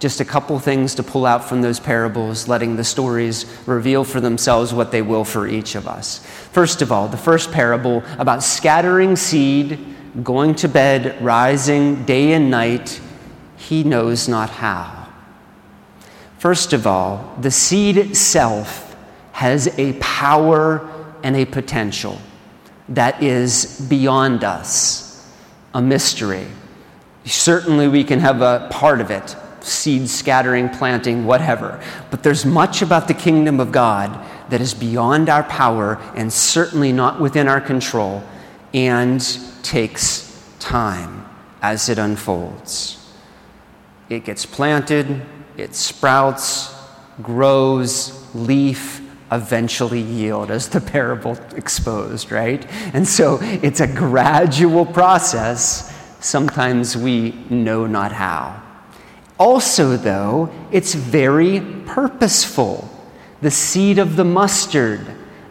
Just 0.00 0.20
a 0.20 0.24
couple 0.24 0.58
things 0.58 0.94
to 0.96 1.02
pull 1.02 1.26
out 1.26 1.44
from 1.44 1.60
those 1.60 1.78
parables, 1.78 2.48
letting 2.48 2.74
the 2.76 2.82
stories 2.82 3.44
reveal 3.66 4.04
for 4.04 4.20
themselves 4.20 4.72
what 4.72 4.90
they 4.90 5.02
will 5.02 5.24
for 5.24 5.46
each 5.46 5.74
of 5.74 5.86
us. 5.86 6.26
First 6.50 6.82
of 6.82 6.90
all, 6.90 7.08
the 7.08 7.16
first 7.16 7.52
parable 7.52 8.02
about 8.18 8.42
scattering 8.42 9.16
seed, 9.16 9.78
going 10.24 10.54
to 10.56 10.68
bed, 10.68 11.22
rising 11.22 12.04
day 12.04 12.32
and 12.32 12.50
night, 12.50 13.00
he 13.56 13.84
knows 13.84 14.28
not 14.28 14.48
how. 14.48 15.01
First 16.42 16.72
of 16.72 16.88
all, 16.88 17.36
the 17.40 17.52
seed 17.52 17.96
itself 17.96 18.96
has 19.30 19.68
a 19.78 19.92
power 20.00 20.84
and 21.22 21.36
a 21.36 21.44
potential 21.44 22.20
that 22.88 23.22
is 23.22 23.86
beyond 23.88 24.42
us, 24.42 25.24
a 25.72 25.80
mystery. 25.80 26.48
Certainly, 27.24 27.86
we 27.86 28.02
can 28.02 28.18
have 28.18 28.42
a 28.42 28.66
part 28.72 29.00
of 29.00 29.12
it 29.12 29.36
seed 29.60 30.08
scattering, 30.08 30.68
planting, 30.68 31.26
whatever. 31.26 31.80
But 32.10 32.24
there's 32.24 32.44
much 32.44 32.82
about 32.82 33.06
the 33.06 33.14
kingdom 33.14 33.60
of 33.60 33.70
God 33.70 34.10
that 34.50 34.60
is 34.60 34.74
beyond 34.74 35.28
our 35.28 35.44
power 35.44 36.00
and 36.16 36.32
certainly 36.32 36.90
not 36.90 37.20
within 37.20 37.46
our 37.46 37.60
control 37.60 38.20
and 38.74 39.20
takes 39.62 40.44
time 40.58 41.24
as 41.62 41.88
it 41.88 41.98
unfolds. 41.98 42.98
It 44.08 44.24
gets 44.24 44.44
planted, 44.44 45.22
it 45.56 45.74
sprouts, 45.74 46.74
grows, 47.22 48.34
leaf, 48.34 49.00
eventually 49.30 50.00
yield, 50.00 50.50
as 50.50 50.68
the 50.68 50.80
parable 50.80 51.38
exposed, 51.56 52.30
right? 52.30 52.66
And 52.92 53.06
so 53.06 53.38
it's 53.40 53.80
a 53.80 53.86
gradual 53.86 54.84
process. 54.84 55.90
Sometimes 56.20 56.96
we 56.96 57.32
know 57.48 57.86
not 57.86 58.12
how. 58.12 58.62
Also, 59.38 59.96
though, 59.96 60.50
it's 60.70 60.94
very 60.94 61.60
purposeful. 61.86 62.88
The 63.40 63.50
seed 63.50 63.98
of 63.98 64.16
the 64.16 64.24
mustard, 64.24 65.00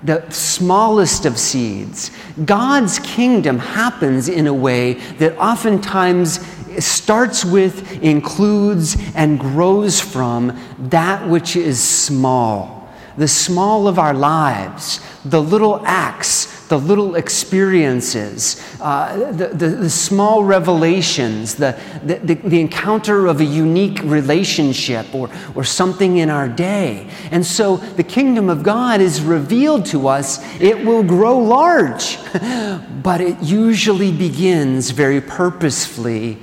the 0.03 0.29
smallest 0.29 1.25
of 1.25 1.37
seeds. 1.37 2.11
God's 2.45 2.99
kingdom 2.99 3.59
happens 3.59 4.29
in 4.29 4.47
a 4.47 4.53
way 4.53 4.93
that 4.93 5.37
oftentimes 5.37 6.39
starts 6.79 7.43
with, 7.43 8.01
includes, 8.01 8.97
and 9.15 9.39
grows 9.39 9.99
from 9.99 10.57
that 10.79 11.27
which 11.27 11.55
is 11.55 11.81
small. 11.81 12.89
The 13.17 13.27
small 13.27 13.87
of 13.87 13.99
our 13.99 14.13
lives, 14.13 15.01
the 15.25 15.41
little 15.41 15.85
acts, 15.85 16.60
the 16.71 16.77
little 16.77 17.15
experiences, 17.15 18.63
uh, 18.79 19.31
the, 19.33 19.49
the, 19.49 19.67
the, 19.67 19.89
small 19.89 20.41
revelations, 20.45 21.55
the, 21.55 21.77
the, 22.01 22.35
the, 22.35 22.61
encounter 22.61 23.27
of 23.27 23.41
a 23.41 23.43
unique 23.43 23.99
relationship 24.03 25.13
or, 25.13 25.29
or 25.53 25.65
something 25.65 26.15
in 26.15 26.29
our 26.29 26.47
day. 26.47 27.09
And 27.29 27.45
so 27.45 27.75
the 27.75 28.05
kingdom 28.05 28.49
of 28.49 28.63
God 28.63 29.01
is 29.01 29.21
revealed 29.21 29.85
to 29.87 30.07
us. 30.07 30.39
It 30.61 30.85
will 30.85 31.03
grow 31.03 31.39
large, 31.39 32.17
but 33.03 33.19
it 33.19 33.43
usually 33.43 34.13
begins 34.13 34.91
very 34.91 35.19
purposefully 35.19 36.37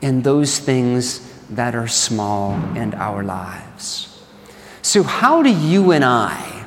in 0.00 0.22
those 0.22 0.58
things 0.58 1.20
that 1.50 1.74
are 1.74 1.88
small 1.88 2.54
in 2.74 2.94
our 2.94 3.22
lives. 3.22 4.24
So, 4.80 5.02
how 5.02 5.42
do 5.42 5.50
you 5.50 5.92
and 5.92 6.02
I, 6.02 6.66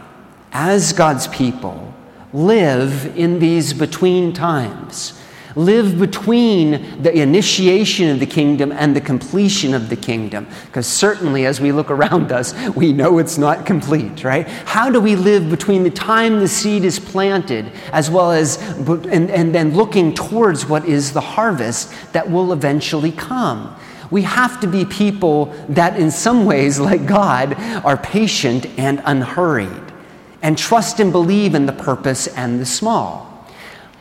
as 0.51 0.93
God's 0.93 1.27
people, 1.29 1.88
live 2.33 3.17
in 3.17 3.39
these 3.39 3.73
between 3.73 4.33
times? 4.33 5.19
Live 5.55 5.97
between 5.97 7.01
the 7.01 7.11
initiation 7.19 8.09
of 8.09 8.19
the 8.19 8.25
kingdom 8.25 8.71
and 8.71 8.95
the 8.95 9.01
completion 9.01 9.73
of 9.73 9.89
the 9.89 9.95
kingdom. 9.95 10.47
Because 10.67 10.85
certainly, 10.85 11.47
as 11.47 11.59
we 11.59 11.71
look 11.71 11.89
around 11.89 12.31
us, 12.31 12.53
we 12.75 12.93
know 12.93 13.17
it's 13.17 13.37
not 13.37 13.65
complete, 13.65 14.23
right? 14.23 14.47
How 14.47 14.91
do 14.91 15.01
we 15.01 15.15
live 15.15 15.49
between 15.49 15.83
the 15.83 15.89
time 15.89 16.39
the 16.39 16.47
seed 16.47 16.85
is 16.85 16.99
planted, 16.99 17.71
as 17.91 18.11
well 18.11 18.31
as, 18.31 18.57
and, 18.87 19.31
and 19.31 19.53
then 19.53 19.73
looking 19.75 20.13
towards 20.13 20.67
what 20.67 20.85
is 20.85 21.13
the 21.13 21.21
harvest 21.21 21.93
that 22.13 22.29
will 22.29 22.53
eventually 22.53 23.11
come? 23.11 23.75
We 24.11 24.21
have 24.23 24.59
to 24.61 24.67
be 24.67 24.85
people 24.85 25.47
that, 25.69 25.99
in 25.99 26.11
some 26.11 26.45
ways, 26.45 26.79
like 26.79 27.07
God, 27.07 27.55
are 27.83 27.97
patient 27.97 28.67
and 28.77 29.01
unhurried 29.03 29.88
and 30.41 30.57
trust 30.57 30.99
and 30.99 31.11
believe 31.11 31.55
in 31.55 31.65
the 31.65 31.73
purpose 31.73 32.27
and 32.27 32.59
the 32.59 32.65
small. 32.65 33.47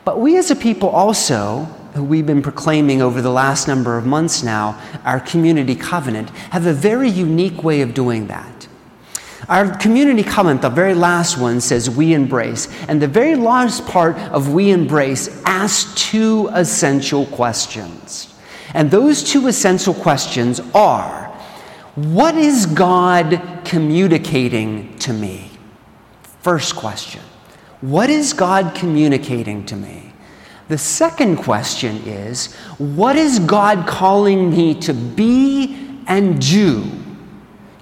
But 0.05 0.19
we 0.19 0.37
as 0.37 0.49
a 0.49 0.55
people 0.55 0.89
also, 0.89 1.65
who 1.93 2.03
we've 2.03 2.25
been 2.25 2.41
proclaiming 2.41 3.01
over 3.01 3.21
the 3.21 3.31
last 3.31 3.67
number 3.67 3.97
of 3.97 4.05
months 4.05 4.43
now, 4.43 4.81
our 5.03 5.19
community 5.19 5.75
covenant, 5.75 6.29
have 6.51 6.65
a 6.65 6.73
very 6.73 7.09
unique 7.09 7.63
way 7.63 7.81
of 7.81 7.93
doing 7.93 8.27
that. 8.27 8.67
Our 9.47 9.75
community 9.77 10.23
covenant, 10.23 10.61
the 10.61 10.69
very 10.69 10.93
last 10.93 11.37
one, 11.37 11.59
says 11.59 11.89
we 11.89 12.13
embrace. 12.13 12.67
And 12.87 13.01
the 13.01 13.07
very 13.07 13.35
last 13.35 13.85
part 13.87 14.15
of 14.17 14.53
we 14.53 14.69
embrace 14.69 15.41
asks 15.43 16.09
two 16.09 16.49
essential 16.53 17.25
questions. 17.25 18.33
And 18.73 18.91
those 18.91 19.23
two 19.23 19.47
essential 19.47 19.93
questions 19.93 20.59
are 20.75 21.25
what 21.95 22.35
is 22.35 22.65
God 22.67 23.41
communicating 23.65 24.97
to 24.99 25.13
me? 25.13 25.48
First 26.41 26.75
question. 26.75 27.21
What 27.81 28.09
is 28.09 28.33
God 28.33 28.75
communicating 28.75 29.65
to 29.67 29.75
me? 29.75 30.13
The 30.67 30.77
second 30.77 31.37
question 31.37 31.97
is 32.05 32.53
what 32.77 33.15
is 33.15 33.39
God 33.39 33.87
calling 33.87 34.51
me 34.51 34.75
to 34.81 34.93
be 34.93 36.03
and 36.07 36.39
do 36.39 36.83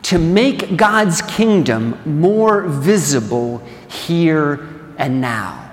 to 0.03 0.17
make 0.17 0.77
God's 0.77 1.21
kingdom 1.23 1.99
more 2.05 2.61
visible 2.63 3.59
here 3.89 4.67
and 4.97 5.19
now? 5.19 5.66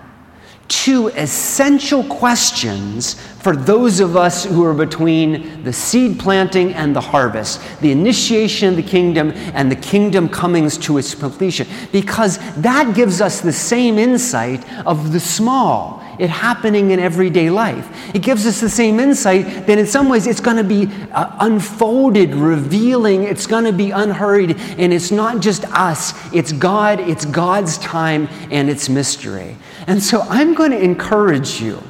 Two 0.69 1.09
essential 1.09 2.05
questions 2.05 3.15
for 3.15 3.55
those 3.55 4.01
of 4.01 4.17
us 4.17 4.45
who 4.45 4.65
are 4.65 4.73
between 4.73 5.63
the 5.65 5.73
seed 5.73 6.19
planting 6.19 6.73
and 6.73 6.97
the 6.97 7.01
harvest, 7.01 7.61
the 7.83 7.93
initiation 7.93 8.71
of 8.71 8.77
the 8.77 8.83
kingdom 8.83 9.33
and 9.53 9.71
the 9.71 9.77
kingdom 9.77 10.29
comings 10.29 10.79
to 10.79 10.97
its 10.97 11.15
completion, 11.15 11.67
because 11.93 12.39
that 12.63 12.97
gives 12.97 13.21
us 13.21 13.43
the 13.43 13.53
same 13.53 13.99
insight 13.99 14.67
of 14.87 15.13
the 15.13 15.21
small, 15.21 16.03
it 16.19 16.31
happening 16.31 16.93
in 16.93 16.99
everyday 16.99 17.51
life. 17.51 18.15
It 18.15 18.23
gives 18.23 18.47
us 18.47 18.63
the 18.63 18.71
same 18.71 18.99
insight 18.99 19.67
that 19.67 19.79
in 19.79 19.87
some 19.87 20.09
ways 20.09 20.27
it's 20.27 20.41
going 20.41 20.57
to 20.57 20.65
be 20.65 20.89
uh, 21.13 21.37
unfolded, 21.41 22.35
revealing, 22.35 23.25
it's 23.25 23.47
going 23.47 23.65
to 23.65 23.73
be 23.73 23.91
unhurried, 23.91 24.57
and 24.79 24.91
it's 24.91 25.11
not 25.11 25.43
just 25.43 25.65
us, 25.67 26.15
it's 26.33 26.53
God, 26.53 26.99
it's 26.99 27.27
God's 27.27 27.77
time, 27.79 28.29
and 28.51 28.71
it's 28.71 28.89
mystery. 28.89 29.57
And 29.87 30.03
so 30.03 30.23
I'm 30.23 30.55
going 30.55 30.71
to 30.71 30.83
encourage 30.83 31.61
you, 31.61 31.83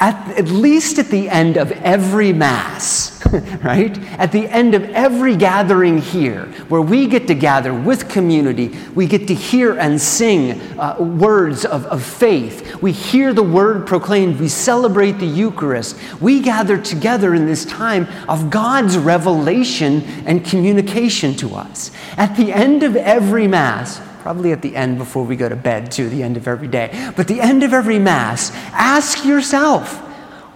at, 0.00 0.38
at 0.38 0.48
least 0.48 0.98
at 0.98 1.08
the 1.08 1.28
end 1.28 1.56
of 1.56 1.72
every 1.72 2.32
Mass, 2.32 3.20
right? 3.62 3.98
At 4.12 4.32
the 4.32 4.46
end 4.48 4.74
of 4.74 4.84
every 4.90 5.36
gathering 5.36 5.98
here, 5.98 6.46
where 6.68 6.80
we 6.80 7.06
get 7.06 7.26
to 7.26 7.34
gather 7.34 7.74
with 7.74 8.08
community, 8.08 8.78
we 8.94 9.06
get 9.06 9.26
to 9.28 9.34
hear 9.34 9.78
and 9.78 10.00
sing 10.00 10.60
uh, 10.78 10.96
words 10.98 11.64
of, 11.64 11.84
of 11.86 12.02
faith. 12.02 12.80
We 12.80 12.92
hear 12.92 13.34
the 13.34 13.42
word 13.42 13.86
proclaimed. 13.86 14.40
We 14.40 14.48
celebrate 14.48 15.18
the 15.18 15.26
Eucharist. 15.26 15.98
We 16.20 16.40
gather 16.40 16.80
together 16.80 17.34
in 17.34 17.44
this 17.44 17.64
time 17.66 18.06
of 18.28 18.50
God's 18.50 18.96
revelation 18.96 20.02
and 20.26 20.44
communication 20.44 21.34
to 21.36 21.56
us. 21.56 21.90
At 22.16 22.36
the 22.36 22.52
end 22.52 22.82
of 22.84 22.96
every 22.96 23.48
Mass, 23.48 24.00
probably 24.28 24.52
at 24.52 24.60
the 24.60 24.76
end 24.76 24.98
before 24.98 25.24
we 25.24 25.36
go 25.36 25.48
to 25.48 25.56
bed, 25.56 25.90
too, 25.90 26.06
the 26.10 26.22
end 26.22 26.36
of 26.36 26.46
every 26.46 26.68
day. 26.68 27.10
But 27.16 27.28
the 27.28 27.40
end 27.40 27.62
of 27.62 27.72
every 27.72 27.98
Mass, 27.98 28.50
ask 28.74 29.24
yourself, 29.24 29.96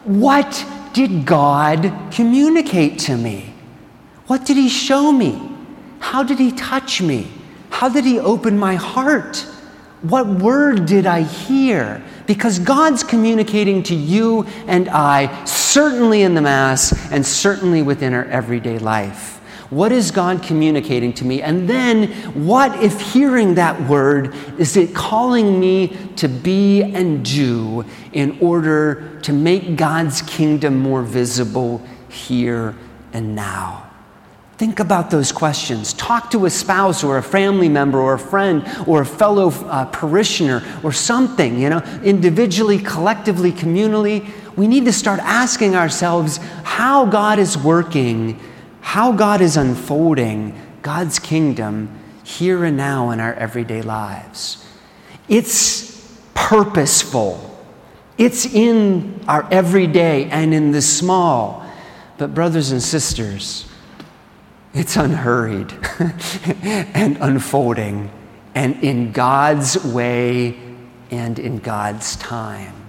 what 0.05 0.67
did 0.93 1.25
God 1.25 1.91
communicate 2.11 2.99
to 2.99 3.17
me? 3.17 3.55
What 4.27 4.45
did 4.45 4.59
He 4.59 4.69
show 4.69 5.11
me? 5.11 5.41
How 6.01 6.23
did 6.23 6.39
He 6.39 6.53
touch 6.53 7.01
me? 7.01 7.33
How 7.71 7.89
did 7.89 8.05
He 8.05 8.19
open 8.19 8.59
my 8.59 8.75
heart? 8.75 9.39
What 10.03 10.27
word 10.27 10.85
did 10.85 11.07
I 11.07 11.23
hear? 11.23 12.05
Because 12.27 12.59
God's 12.59 13.03
communicating 13.03 13.83
to 13.85 13.95
you 13.95 14.45
and 14.67 14.87
I, 14.91 15.47
certainly 15.47 16.21
in 16.21 16.35
the 16.35 16.43
Mass 16.43 17.11
and 17.11 17.25
certainly 17.25 17.81
within 17.81 18.13
our 18.13 18.27
everyday 18.27 18.79
life. 18.79 19.41
What 19.73 19.91
is 19.91 20.11
God 20.11 20.43
communicating 20.43 21.15
to 21.15 21.25
me? 21.25 21.41
And 21.41 21.67
then, 21.67 22.13
what 22.45 22.85
if 22.85 23.01
hearing 23.15 23.55
that 23.55 23.89
word 23.89 24.35
is 24.59 24.77
it 24.77 24.95
calling 24.95 25.59
me 25.59 25.97
to 26.17 26.29
be 26.29 26.83
and 26.83 27.25
do 27.25 27.83
in 28.13 28.37
order 28.43 29.19
to 29.23 29.33
make 29.33 29.77
God's 29.77 30.21
kingdom 30.21 30.79
more 30.79 31.01
visible 31.01 31.81
here 32.11 32.77
and 33.15 33.35
now? 33.35 33.89
Think 34.59 34.79
about 34.79 35.11
those 35.11 35.33
questions. 35.33 35.95
Talk 35.95 36.31
to 36.33 36.45
a 36.45 36.51
spouse 36.51 37.03
or 37.03 37.17
a 37.17 37.23
family 37.23 37.71
member 37.71 37.99
or 37.99 38.13
a 38.13 38.19
friend 38.19 38.71
or 38.87 39.01
a 39.01 39.07
fellow 39.07 39.49
uh, 39.49 39.87
parishioner 39.87 40.63
or 40.83 40.93
something, 40.93 41.59
you 41.59 41.71
know, 41.71 41.81
individually, 42.05 42.79
collectively, 42.79 43.53
communally. 43.53 44.31
We 44.55 44.69
need 44.69 44.85
to 44.85 44.93
start 44.93 45.19
asking 45.21 45.77
ourselves 45.77 46.37
how 46.63 47.07
God 47.07 47.39
is 47.39 47.57
working 47.57 48.39
how 48.93 49.11
God 49.11 49.41
is 49.41 49.57
unfolding 49.57 50.55
God's 50.83 51.19
kingdom 51.19 51.99
here 52.25 52.63
and 52.63 52.77
now 52.77 53.09
in 53.09 53.21
our 53.21 53.33
everyday 53.33 53.81
lives. 53.81 54.63
It's 55.31 56.15
purposeful, 56.35 57.59
it's 58.19 58.45
in 58.45 59.19
our 59.27 59.49
everyday 59.51 60.29
and 60.29 60.53
in 60.53 60.73
the 60.73 60.83
small. 60.83 61.67
But, 62.19 62.35
brothers 62.35 62.71
and 62.71 62.83
sisters, 62.83 63.67
it's 64.75 64.95
unhurried 64.97 65.73
and 66.63 67.17
unfolding 67.17 68.11
and 68.55 68.85
in 68.85 69.13
God's 69.13 69.83
way 69.83 70.61
and 71.11 71.39
in 71.39 71.61
God's 71.61 72.17
time. 72.17 72.82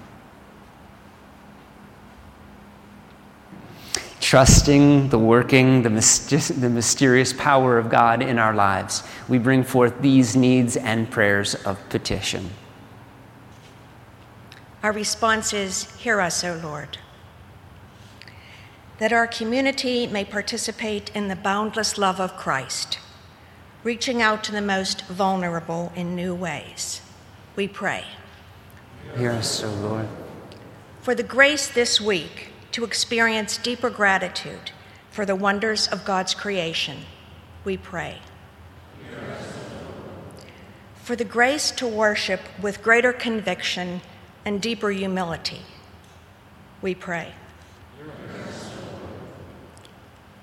Trusting 4.34 5.10
the 5.10 5.20
working, 5.20 5.84
the, 5.84 5.92
myst- 5.92 6.60
the 6.60 6.68
mysterious 6.68 7.32
power 7.34 7.78
of 7.78 7.88
God 7.88 8.20
in 8.20 8.40
our 8.40 8.56
lives, 8.56 9.04
we 9.30 9.38
bring 9.38 9.64
forth 9.64 10.02
these 10.02 10.36
needs 10.36 10.76
and 10.76 11.08
prayers 11.12 11.54
of 11.54 11.78
petition. 11.90 12.50
Our 14.82 14.92
response 14.92 15.54
is 15.54 15.84
Hear 15.98 16.20
us, 16.20 16.44
O 16.44 16.60
Lord. 16.64 16.98
That 18.98 19.14
our 19.14 19.28
community 19.28 20.08
may 20.08 20.26
participate 20.26 21.16
in 21.16 21.28
the 21.28 21.36
boundless 21.36 22.00
love 22.00 22.20
of 22.20 22.36
Christ, 22.36 22.98
reaching 23.84 24.20
out 24.20 24.44
to 24.46 24.52
the 24.52 24.64
most 24.64 25.06
vulnerable 25.06 25.92
in 25.96 26.16
new 26.16 26.34
ways. 26.34 27.02
We 27.56 27.68
pray. 27.68 28.04
Hear 29.16 29.34
us, 29.34 29.64
O 29.64 29.70
Lord. 29.70 30.08
For 31.02 31.14
the 31.14 31.22
grace 31.22 31.68
this 31.68 32.02
week 32.02 32.53
to 32.74 32.84
experience 32.84 33.58
deeper 33.58 33.90
gratitude 33.90 34.72
for 35.10 35.26
the 35.26 35.36
wonders 35.36 35.88
of 35.88 36.04
God's 36.04 36.34
creation, 36.34 36.98
we 37.64 37.78
pray. 37.78 38.18
For 40.96 41.16
the 41.16 41.26
grace 41.26 41.70
to 41.72 41.88
worship 41.88 42.42
with 42.62 42.82
greater 42.82 43.14
conviction 43.14 44.02
and 44.44 44.62
deeper 44.62 44.90
humility, 44.90 45.62
we 46.82 46.96
pray. 46.96 47.34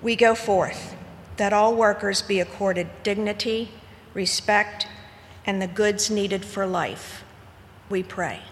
We 0.01 0.17
go 0.17 0.35
forth 0.35 0.97
that 1.37 1.53
all 1.53 1.75
workers 1.75 2.23
be 2.23 2.39
accorded 2.39 2.89
dignity, 3.03 3.71
respect, 4.15 4.87
and 5.45 5.61
the 5.61 5.67
goods 5.67 6.11
needed 6.11 6.45
for 6.45 6.67
life, 6.67 7.25
we 7.89 8.03
pray. 8.03 8.43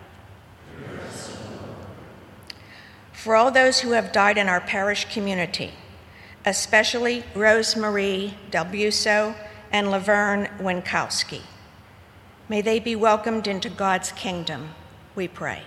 For 3.18 3.34
all 3.34 3.50
those 3.50 3.80
who 3.80 3.90
have 3.90 4.12
died 4.12 4.38
in 4.38 4.48
our 4.48 4.60
parish 4.60 5.12
community, 5.12 5.72
especially 6.46 7.24
Rosemarie 7.34 8.34
Delbuso 8.52 9.34
and 9.72 9.90
Laverne 9.90 10.48
Winkowski. 10.60 11.40
May 12.48 12.60
they 12.60 12.78
be 12.78 12.94
welcomed 12.94 13.48
into 13.48 13.68
God's 13.68 14.12
kingdom, 14.12 14.70
we 15.16 15.26
pray. 15.26 15.64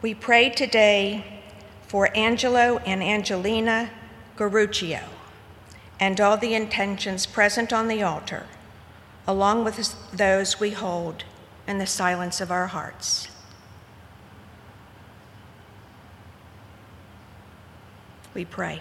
We 0.00 0.14
pray 0.14 0.48
today 0.48 1.42
for 1.86 2.08
Angelo 2.16 2.78
and 2.86 3.02
Angelina 3.02 3.90
Garuccio 4.38 5.02
and 6.00 6.18
all 6.22 6.38
the 6.38 6.54
intentions 6.54 7.26
present 7.26 7.70
on 7.70 7.88
the 7.88 8.02
altar, 8.02 8.46
along 9.28 9.62
with 9.62 9.94
those 10.10 10.58
we 10.58 10.70
hold 10.70 11.24
in 11.68 11.76
the 11.76 11.86
silence 11.86 12.40
of 12.40 12.50
our 12.50 12.68
hearts. 12.68 13.28
We 18.34 18.44
pray. 18.44 18.80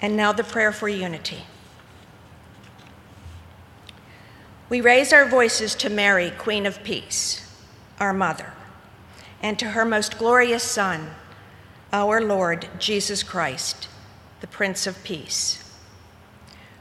And 0.00 0.16
now 0.16 0.32
the 0.32 0.44
prayer 0.44 0.72
for 0.72 0.88
unity. 0.88 1.44
We 4.68 4.80
raise 4.80 5.12
our 5.12 5.26
voices 5.26 5.74
to 5.76 5.90
Mary, 5.90 6.32
Queen 6.36 6.66
of 6.66 6.82
Peace, 6.82 7.48
our 8.00 8.12
Mother, 8.12 8.52
and 9.40 9.58
to 9.58 9.70
her 9.70 9.84
most 9.84 10.18
glorious 10.18 10.62
Son, 10.62 11.10
our 11.92 12.20
Lord 12.20 12.68
Jesus 12.78 13.22
Christ, 13.22 13.88
the 14.40 14.46
Prince 14.46 14.86
of 14.86 15.02
Peace. 15.04 15.74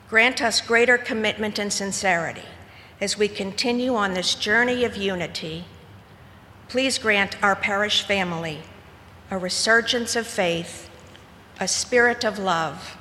Grant 0.09 0.41
us 0.41 0.59
greater 0.59 0.97
commitment 0.97 1.59
and 1.59 1.71
sincerity 1.71 2.43
as 2.99 3.17
we 3.17 3.27
continue 3.27 3.95
on 3.95 4.13
this 4.13 4.35
journey 4.35 4.83
of 4.85 4.97
unity 4.97 5.65
Please 6.67 6.97
grant 6.97 7.41
our 7.43 7.55
parish 7.55 8.01
family 8.01 8.61
a 9.31 9.37
resurgence 9.37 10.15
of 10.15 10.27
faith 10.27 10.89
a 11.59 11.67
spirit 11.67 12.23
of 12.23 12.39
love, 12.39 12.97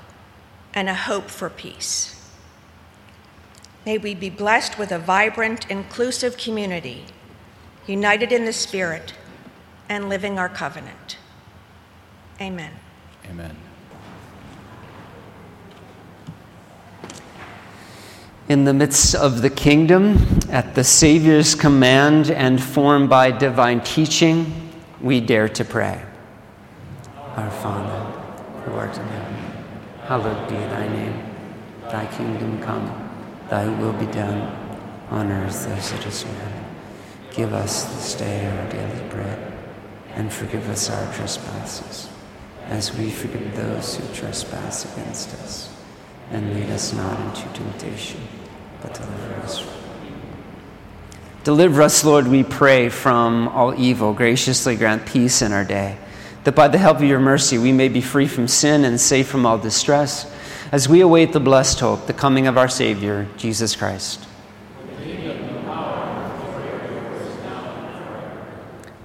and 0.74 0.88
a 0.88 0.94
hope 0.94 1.28
for 1.28 1.50
peace. 1.50 2.30
May 3.84 3.98
we 3.98 4.14
be 4.14 4.30
blessed 4.30 4.78
with 4.78 4.92
a 4.92 4.98
vibrant, 4.98 5.68
inclusive 5.70 6.36
community, 6.36 7.04
united 7.86 8.30
in 8.30 8.44
the 8.44 8.52
Spirit 8.52 9.14
and 9.88 10.08
living 10.08 10.38
our 10.38 10.48
covenant. 10.48 11.18
Amen. 12.40 12.72
Amen. 13.28 13.56
In 18.48 18.64
the 18.64 18.74
midst 18.74 19.14
of 19.14 19.40
the 19.42 19.50
kingdom, 19.50 20.40
at 20.50 20.74
the 20.74 20.84
Savior's 20.84 21.54
command 21.54 22.30
and 22.30 22.62
formed 22.62 23.08
by 23.08 23.30
divine 23.30 23.80
teaching, 23.82 24.70
we 25.00 25.20
dare 25.20 25.48
to 25.50 25.64
pray. 25.64 26.02
Our 27.36 27.50
Father, 27.50 27.98
who 28.64 28.72
art 28.72 28.96
in 28.96 29.06
heaven, 29.06 29.34
hallowed 30.04 30.48
be 30.48 30.56
thy 30.56 30.88
name. 30.88 31.22
Thy 31.90 32.06
kingdom 32.06 32.60
come 32.62 33.02
Thy 33.52 33.66
will 33.66 33.92
be 33.92 34.06
done 34.06 34.40
on 35.10 35.30
earth 35.30 35.68
as 35.68 35.92
it 35.92 36.06
is 36.06 36.22
in 36.22 36.34
heaven. 36.36 36.64
Give 37.32 37.52
us 37.52 37.84
this 37.84 38.14
day 38.14 38.46
our 38.46 38.70
daily 38.70 39.08
bread, 39.10 39.52
and 40.14 40.32
forgive 40.32 40.70
us 40.70 40.88
our 40.88 41.12
trespasses, 41.12 42.08
as 42.68 42.96
we 42.96 43.10
forgive 43.10 43.54
those 43.54 43.96
who 43.96 44.14
trespass 44.14 44.90
against 44.90 45.34
us. 45.34 45.71
And 46.32 46.54
lead 46.54 46.70
us 46.70 46.92
not 46.92 47.20
into 47.20 47.48
temptation, 47.52 48.20
but 48.80 48.92
deliver 48.94 49.34
us 49.42 49.72
Deliver 51.44 51.82
us, 51.82 52.04
Lord, 52.04 52.28
we 52.28 52.44
pray, 52.44 52.88
from 52.88 53.48
all 53.48 53.74
evil. 53.74 54.12
Graciously 54.12 54.76
grant 54.76 55.04
peace 55.06 55.42
in 55.42 55.52
our 55.52 55.64
day, 55.64 55.98
that 56.44 56.54
by 56.54 56.68
the 56.68 56.78
help 56.78 56.98
of 56.98 57.02
your 57.02 57.18
mercy 57.18 57.58
we 57.58 57.72
may 57.72 57.88
be 57.88 58.00
free 58.00 58.28
from 58.28 58.46
sin 58.46 58.84
and 58.84 59.00
safe 59.00 59.26
from 59.26 59.44
all 59.44 59.58
distress 59.58 60.32
as 60.70 60.88
we 60.88 61.00
await 61.00 61.32
the 61.32 61.40
blessed 61.40 61.80
hope, 61.80 62.06
the 62.06 62.12
coming 62.12 62.46
of 62.46 62.56
our 62.56 62.68
Savior, 62.68 63.26
Jesus 63.36 63.74
Christ. 63.74 64.24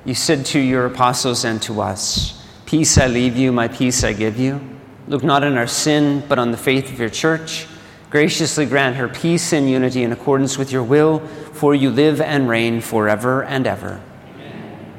You 0.06 0.13
said 0.13 0.46
to 0.48 0.60
your 0.60 0.86
apostles 0.86 1.44
and 1.44 1.60
to 1.63 1.82
us, 1.82 2.48
Peace 2.68 2.98
I 3.00 3.08
leave 3.08 3.36
you, 3.36 3.52
my 3.52 3.68
peace 3.68 4.04
I 4.04 4.13
give 4.13 4.38
you. 4.38 4.77
Look 5.08 5.24
not 5.24 5.43
on 5.43 5.58
our 5.58 5.67
sin, 5.67 6.24
but 6.28 6.39
on 6.39 6.52
the 6.52 6.58
faith 6.58 6.91
of 6.91 7.00
your 7.00 7.10
church. 7.10 7.67
Graciously 8.10 8.65
grant 8.65 8.96
her 8.98 9.08
peace 9.08 9.54
and 9.54 9.70
unity 9.70 10.04
in 10.04 10.12
accordance 10.12 10.58
with 10.58 10.72
your 10.72 10.84
will, 10.84 11.20
for 11.54 11.74
you 11.74 11.89
live 11.89 12.22
and 12.22 12.48
reign 12.48 12.82
forever 12.82 13.43
and 13.43 13.67
ever. 13.67 14.02
Amen. 14.36 14.93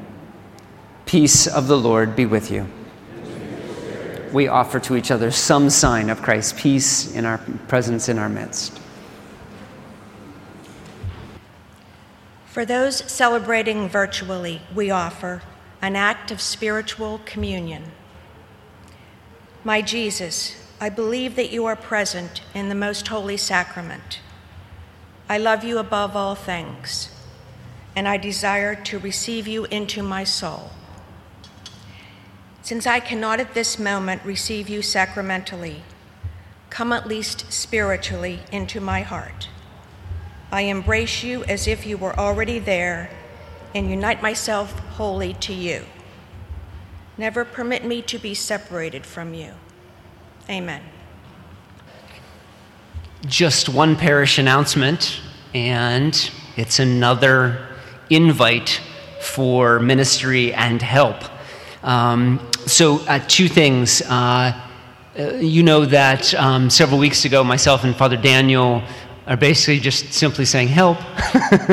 Peace 1.07 1.47
of 1.47 1.69
the 1.69 1.77
Lord 1.77 2.17
be 2.17 2.27
with 2.27 2.51
you 2.51 2.67
we 4.33 4.49
offer 4.49 4.79
to 4.81 4.97
each 4.97 5.11
other 5.11 5.31
some 5.31 5.71
sign 5.71 6.11
of 6.11 6.23
Christ's 6.23 6.61
peace 6.61 7.13
in 7.15 7.25
our 7.25 7.39
presence 7.67 8.09
in 8.09 8.19
our 8.19 8.29
midst. 8.29 8.81
For 12.47 12.65
those 12.65 12.97
celebrating 13.11 13.89
virtually, 13.89 14.63
we 14.75 14.91
offer 14.91 15.43
an 15.81 15.97
act 15.97 16.31
of 16.31 16.41
spiritual 16.41 17.21
communion. 17.25 17.85
My 19.69 19.83
Jesus, 19.83 20.57
I 20.81 20.89
believe 20.89 21.37
that 21.37 21.51
you 21.51 21.67
are 21.67 21.77
present 21.77 22.41
in 22.55 22.71
the 22.71 22.75
most 22.75 23.07
holy 23.07 23.37
sacrament. 23.37 24.21
I 25.29 25.37
love 25.37 25.63
you 25.63 25.77
above 25.77 26.17
all 26.17 26.35
things, 26.35 27.11
and 27.95 28.09
I 28.09 28.17
desire 28.17 28.75
to 28.75 28.99
receive 28.99 29.47
you 29.47 29.67
into 29.67 30.03
my 30.03 30.25
soul. 30.25 30.71
Since 32.63 32.87
I 32.87 32.99
cannot 32.99 33.41
at 33.41 33.53
this 33.53 33.79
moment 33.79 34.25
receive 34.25 34.71
you 34.71 34.81
sacramentally, 34.81 35.83
come 36.71 36.91
at 36.91 37.07
least 37.07 37.53
spiritually 37.53 38.41
into 38.51 38.81
my 38.81 39.03
heart. 39.03 39.51
I 40.51 40.63
embrace 40.63 41.23
you 41.23 41.45
as 41.45 41.69
if 41.69 41.85
you 41.85 41.99
were 41.99 42.19
already 42.19 42.59
there 42.59 43.11
and 43.75 43.91
unite 43.91 44.23
myself 44.23 44.73
wholly 44.97 45.35
to 45.35 45.53
you. 45.53 45.85
Never 47.19 47.45
permit 47.45 47.85
me 47.85 48.01
to 48.03 48.19
be 48.19 48.33
separated 48.33 49.05
from 49.05 49.35
you. 49.35 49.55
Amen. 50.49 50.81
Just 53.27 53.69
one 53.69 53.97
parish 53.97 54.39
announcement, 54.39 55.21
and 55.53 56.31
it's 56.57 56.79
another 56.79 57.67
invite 58.09 58.81
for 59.21 59.81
ministry 59.81 60.55
and 60.55 60.81
help. 60.81 61.17
Um, 61.83 62.49
so, 62.67 62.99
uh, 63.09 63.19
two 63.27 63.49
things. 63.49 64.01
Uh, 64.03 64.59
uh, 65.19 65.33
you 65.35 65.65
know 65.65 65.85
that 65.85 66.33
um, 66.35 66.71
several 66.71 67.01
weeks 67.01 67.25
ago, 67.25 67.43
myself 67.43 67.83
and 67.83 67.97
Father 67.97 68.17
Daniel 68.17 68.85
are 69.29 69.37
basically 69.37 69.79
just 69.79 70.11
simply 70.11 70.47
saying 70.47 70.69
help 70.69 70.99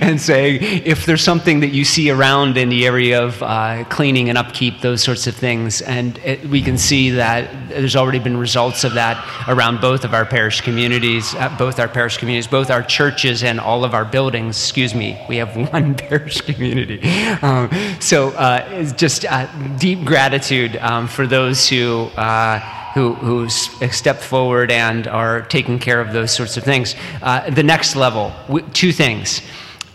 and 0.00 0.20
saying 0.20 0.58
if 0.84 1.04
there's 1.04 1.22
something 1.22 1.58
that 1.58 1.70
you 1.70 1.84
see 1.84 2.08
around 2.08 2.56
in 2.56 2.68
the 2.68 2.86
area 2.86 3.20
of 3.20 3.42
uh, 3.42 3.82
cleaning 3.88 4.28
and 4.28 4.38
upkeep 4.38 4.80
those 4.80 5.02
sorts 5.02 5.26
of 5.26 5.34
things 5.34 5.82
and 5.82 6.18
it, 6.18 6.48
we 6.48 6.62
can 6.62 6.78
see 6.78 7.10
that 7.10 7.68
there's 7.68 7.96
already 7.96 8.20
been 8.20 8.36
results 8.36 8.84
of 8.84 8.94
that 8.94 9.16
around 9.48 9.80
both 9.80 10.04
of 10.04 10.14
our 10.14 10.24
parish 10.24 10.60
communities 10.60 11.34
uh, 11.34 11.52
both 11.58 11.80
our 11.80 11.88
parish 11.88 12.16
communities 12.16 12.46
both 12.46 12.70
our 12.70 12.82
churches 12.82 13.42
and 13.42 13.58
all 13.58 13.84
of 13.84 13.92
our 13.92 14.04
buildings. 14.04 14.56
Excuse 14.56 14.94
me 14.94 15.20
we 15.28 15.38
have 15.38 15.56
one 15.72 15.96
parish 15.96 16.40
community. 16.42 17.00
Um, 17.42 17.68
so 18.00 18.28
uh, 18.30 18.64
it's 18.70 18.92
just 18.92 19.24
uh, 19.24 19.48
deep 19.78 20.04
gratitude 20.04 20.76
um, 20.76 21.08
for 21.08 21.26
those 21.26 21.68
who 21.68 22.04
uh, 22.16 22.60
who, 22.96 23.12
who 23.12 23.46
stepped 23.50 24.22
forward 24.22 24.70
and 24.70 25.06
are 25.06 25.42
taking 25.42 25.78
care 25.78 26.00
of 26.00 26.14
those 26.14 26.32
sorts 26.32 26.56
of 26.56 26.64
things. 26.64 26.94
Uh, 27.20 27.50
the 27.50 27.62
next 27.62 27.94
level, 27.94 28.32
two 28.72 28.90
things. 28.90 29.42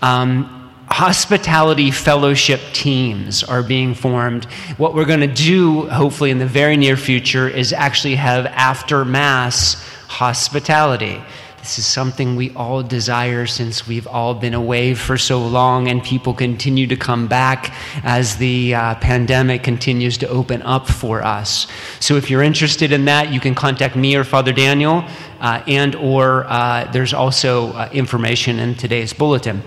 Um, 0.03 0.71
hospitality 0.85 1.89
fellowship 1.89 2.61
teams 2.73 3.43
are 3.43 3.63
being 3.63 3.95
formed. 3.95 4.45
What 4.77 4.93
we're 4.93 5.05
going 5.05 5.21
to 5.21 5.25
do, 5.25 5.89
hopefully, 5.89 6.29
in 6.29 6.37
the 6.37 6.45
very 6.45 6.77
near 6.77 6.95
future, 6.95 7.49
is 7.49 7.73
actually 7.73 8.17
have 8.17 8.45
after 8.45 9.03
Mass 9.03 9.83
hospitality. 10.07 11.19
This 11.61 11.77
is 11.77 11.85
something 11.85 12.35
we 12.35 12.49
all 12.55 12.81
desire 12.81 13.45
since 13.45 13.87
we've 13.87 14.07
all 14.07 14.33
been 14.33 14.55
away 14.55 14.95
for 14.95 15.15
so 15.15 15.45
long, 15.45 15.89
and 15.89 16.03
people 16.03 16.33
continue 16.33 16.87
to 16.87 16.95
come 16.95 17.27
back 17.27 17.75
as 18.03 18.37
the 18.37 18.73
uh, 18.73 18.95
pandemic 18.95 19.61
continues 19.61 20.17
to 20.17 20.27
open 20.27 20.63
up 20.63 20.87
for 20.87 21.21
us. 21.21 21.67
So, 21.99 22.15
if 22.15 22.31
you're 22.31 22.41
interested 22.41 22.91
in 22.91 23.05
that, 23.05 23.31
you 23.31 23.39
can 23.39 23.53
contact 23.53 23.95
me 23.95 24.15
or 24.15 24.23
Father 24.23 24.51
Daniel, 24.51 25.05
uh, 25.39 25.61
and 25.67 25.93
or 25.93 26.45
uh, 26.47 26.89
there's 26.91 27.13
also 27.13 27.73
uh, 27.73 27.89
information 27.93 28.57
in 28.57 28.73
today's 28.73 29.13
bulletin. 29.13 29.61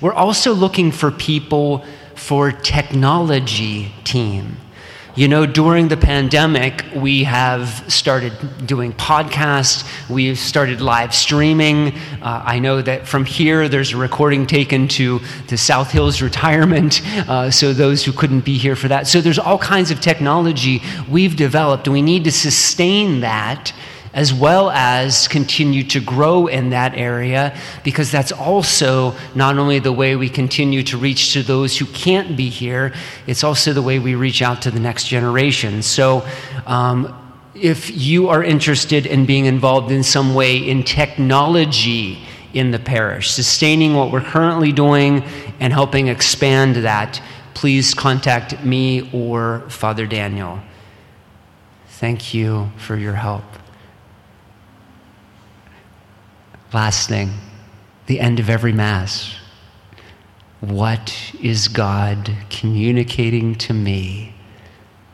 We're 0.00 0.14
also 0.14 0.54
looking 0.54 0.90
for 0.90 1.10
people 1.10 1.84
for 2.14 2.50
technology 2.50 3.92
team. 4.04 4.56
You 5.20 5.28
know, 5.28 5.44
during 5.44 5.88
the 5.88 5.98
pandemic, 5.98 6.82
we 6.96 7.24
have 7.24 7.84
started 7.92 8.32
doing 8.66 8.94
podcasts, 8.94 9.86
we've 10.08 10.38
started 10.38 10.80
live 10.80 11.14
streaming. 11.14 11.92
Uh, 12.22 12.42
I 12.42 12.58
know 12.58 12.80
that 12.80 13.06
from 13.06 13.26
here, 13.26 13.68
there's 13.68 13.92
a 13.92 13.98
recording 13.98 14.46
taken 14.46 14.88
to, 14.88 15.20
to 15.48 15.58
South 15.58 15.90
Hills 15.90 16.22
retirement, 16.22 17.02
uh, 17.28 17.50
so 17.50 17.74
those 17.74 18.02
who 18.02 18.12
couldn't 18.12 18.46
be 18.46 18.56
here 18.56 18.74
for 18.74 18.88
that. 18.88 19.06
So 19.08 19.20
there's 19.20 19.38
all 19.38 19.58
kinds 19.58 19.90
of 19.90 20.00
technology 20.00 20.80
we've 21.06 21.36
developed. 21.36 21.86
We 21.86 22.00
need 22.00 22.24
to 22.24 22.32
sustain 22.32 23.20
that 23.20 23.74
as 24.12 24.34
well 24.34 24.70
as 24.70 25.28
continue 25.28 25.84
to 25.84 26.00
grow 26.00 26.46
in 26.46 26.70
that 26.70 26.96
area, 26.96 27.56
because 27.84 28.10
that's 28.10 28.32
also 28.32 29.14
not 29.34 29.56
only 29.56 29.78
the 29.78 29.92
way 29.92 30.16
we 30.16 30.28
continue 30.28 30.82
to 30.82 30.96
reach 30.96 31.32
to 31.32 31.42
those 31.42 31.78
who 31.78 31.86
can't 31.86 32.36
be 32.36 32.48
here, 32.48 32.92
it's 33.26 33.44
also 33.44 33.72
the 33.72 33.82
way 33.82 33.98
we 33.98 34.14
reach 34.14 34.42
out 34.42 34.62
to 34.62 34.70
the 34.70 34.80
next 34.80 35.06
generation. 35.06 35.82
So, 35.82 36.26
um, 36.66 37.16
if 37.54 37.94
you 37.96 38.28
are 38.28 38.42
interested 38.42 39.06
in 39.06 39.26
being 39.26 39.44
involved 39.44 39.90
in 39.90 40.02
some 40.02 40.34
way 40.34 40.56
in 40.56 40.82
technology 40.82 42.18
in 42.54 42.70
the 42.70 42.78
parish, 42.78 43.30
sustaining 43.30 43.94
what 43.94 44.10
we're 44.10 44.22
currently 44.22 44.72
doing 44.72 45.22
and 45.60 45.72
helping 45.72 46.08
expand 46.08 46.76
that, 46.76 47.20
please 47.54 47.92
contact 47.92 48.64
me 48.64 49.10
or 49.12 49.60
Father 49.68 50.06
Daniel. 50.06 50.60
Thank 51.88 52.32
you 52.32 52.70
for 52.78 52.96
your 52.96 53.14
help. 53.14 53.44
Last 56.72 57.08
thing, 57.08 57.32
the 58.06 58.20
end 58.20 58.38
of 58.38 58.48
every 58.48 58.72
Mass. 58.72 59.34
What 60.60 61.34
is 61.40 61.66
God 61.66 62.30
communicating 62.48 63.56
to 63.56 63.72
me? 63.72 64.34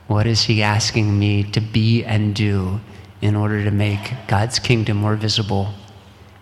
What 0.06 0.26
is 0.26 0.42
He 0.42 0.62
asking 0.62 1.18
me 1.18 1.44
to 1.52 1.60
be 1.60 2.04
and 2.04 2.34
do 2.34 2.80
in 3.22 3.34
order 3.34 3.64
to 3.64 3.70
make 3.70 4.12
God's 4.28 4.58
kingdom 4.58 4.98
more 4.98 5.16
visible 5.16 5.72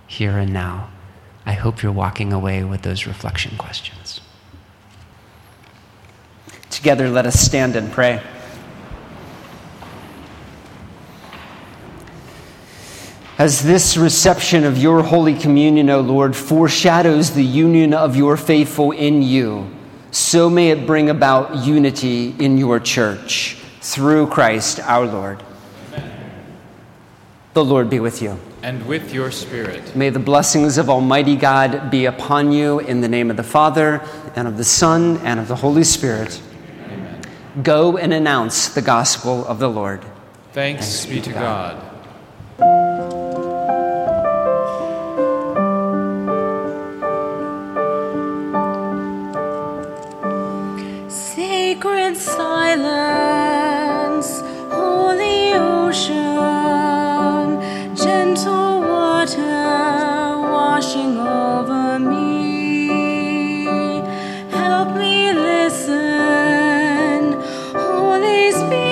here 0.09 0.37
and 0.37 0.53
now? 0.53 0.91
I 1.47 1.53
hope 1.53 1.83
you're 1.83 1.93
walking 1.93 2.33
away 2.33 2.65
with 2.65 2.83
those 2.83 3.07
reflection 3.07 3.57
questions. 3.57 4.21
Together, 6.71 7.09
let 7.09 7.25
us 7.25 7.39
stand 7.39 7.77
and 7.77 7.93
pray. 7.93 8.21
As 13.37 13.65
this 13.65 13.97
reception 13.97 14.63
of 14.63 14.79
your 14.79 15.03
Holy 15.03 15.35
Communion, 15.35 15.91
O 15.91 16.01
Lord, 16.01 16.37
foreshadows 16.37 17.33
the 17.33 17.43
union 17.43 17.93
of 17.93 18.15
your 18.15 18.37
faithful 18.37 18.93
in 18.93 19.23
you, 19.23 19.69
so 20.13 20.49
may 20.49 20.71
it 20.71 20.87
bring 20.87 21.11
about 21.11 21.67
unity 21.67 22.37
in 22.39 22.59
your 22.59 22.79
church 22.79 23.57
through 23.81 24.29
Christ 24.29 24.79
our 24.79 25.05
Lord. 25.05 25.43
Amen. 25.93 26.45
The 27.55 27.65
Lord 27.65 27.91
be 27.91 27.99
with 27.99 28.23
you. 28.23 28.39
And 28.63 28.87
with 28.87 29.13
your 29.13 29.33
spirit. 29.33 29.97
May 29.97 30.11
the 30.11 30.21
blessings 30.21 30.79
of 30.79 30.89
Almighty 30.89 31.35
God 31.35 31.91
be 31.91 32.05
upon 32.05 32.53
you 32.53 32.79
in 32.79 33.01
the 33.01 33.09
name 33.09 33.33
of 33.33 33.37
the 33.37 33.43
Father, 33.43 34.01
and 34.37 34.47
of 34.47 34.59
the 34.59 34.65
Son, 34.65 35.19
and 35.25 35.41
of 35.41 35.49
the 35.49 35.57
Holy 35.57 35.83
Spirit. 35.83 36.41
Amen. 36.87 37.21
Go 37.65 37.97
and 37.97 38.13
announce 38.13 38.69
the 38.69 38.83
gospel 38.83 39.45
of 39.47 39.59
the 39.59 39.69
Lord. 39.69 40.05
Thanks, 40.53 41.05
be 41.05 41.21
to 41.21 41.33
God. 41.33 41.75
Sacred 41.75 41.94
silence, 52.77 54.43
holy 54.71 55.53
ocean, 55.55 57.61
gentle 57.95 58.81
water 58.81 60.39
washing 60.57 61.17
over 61.19 61.99
me. 62.01 64.01
Help 64.51 64.89
me 64.97 65.33
listen, 65.33 67.33
Holy 67.75 68.51
Spirit, 68.51 68.84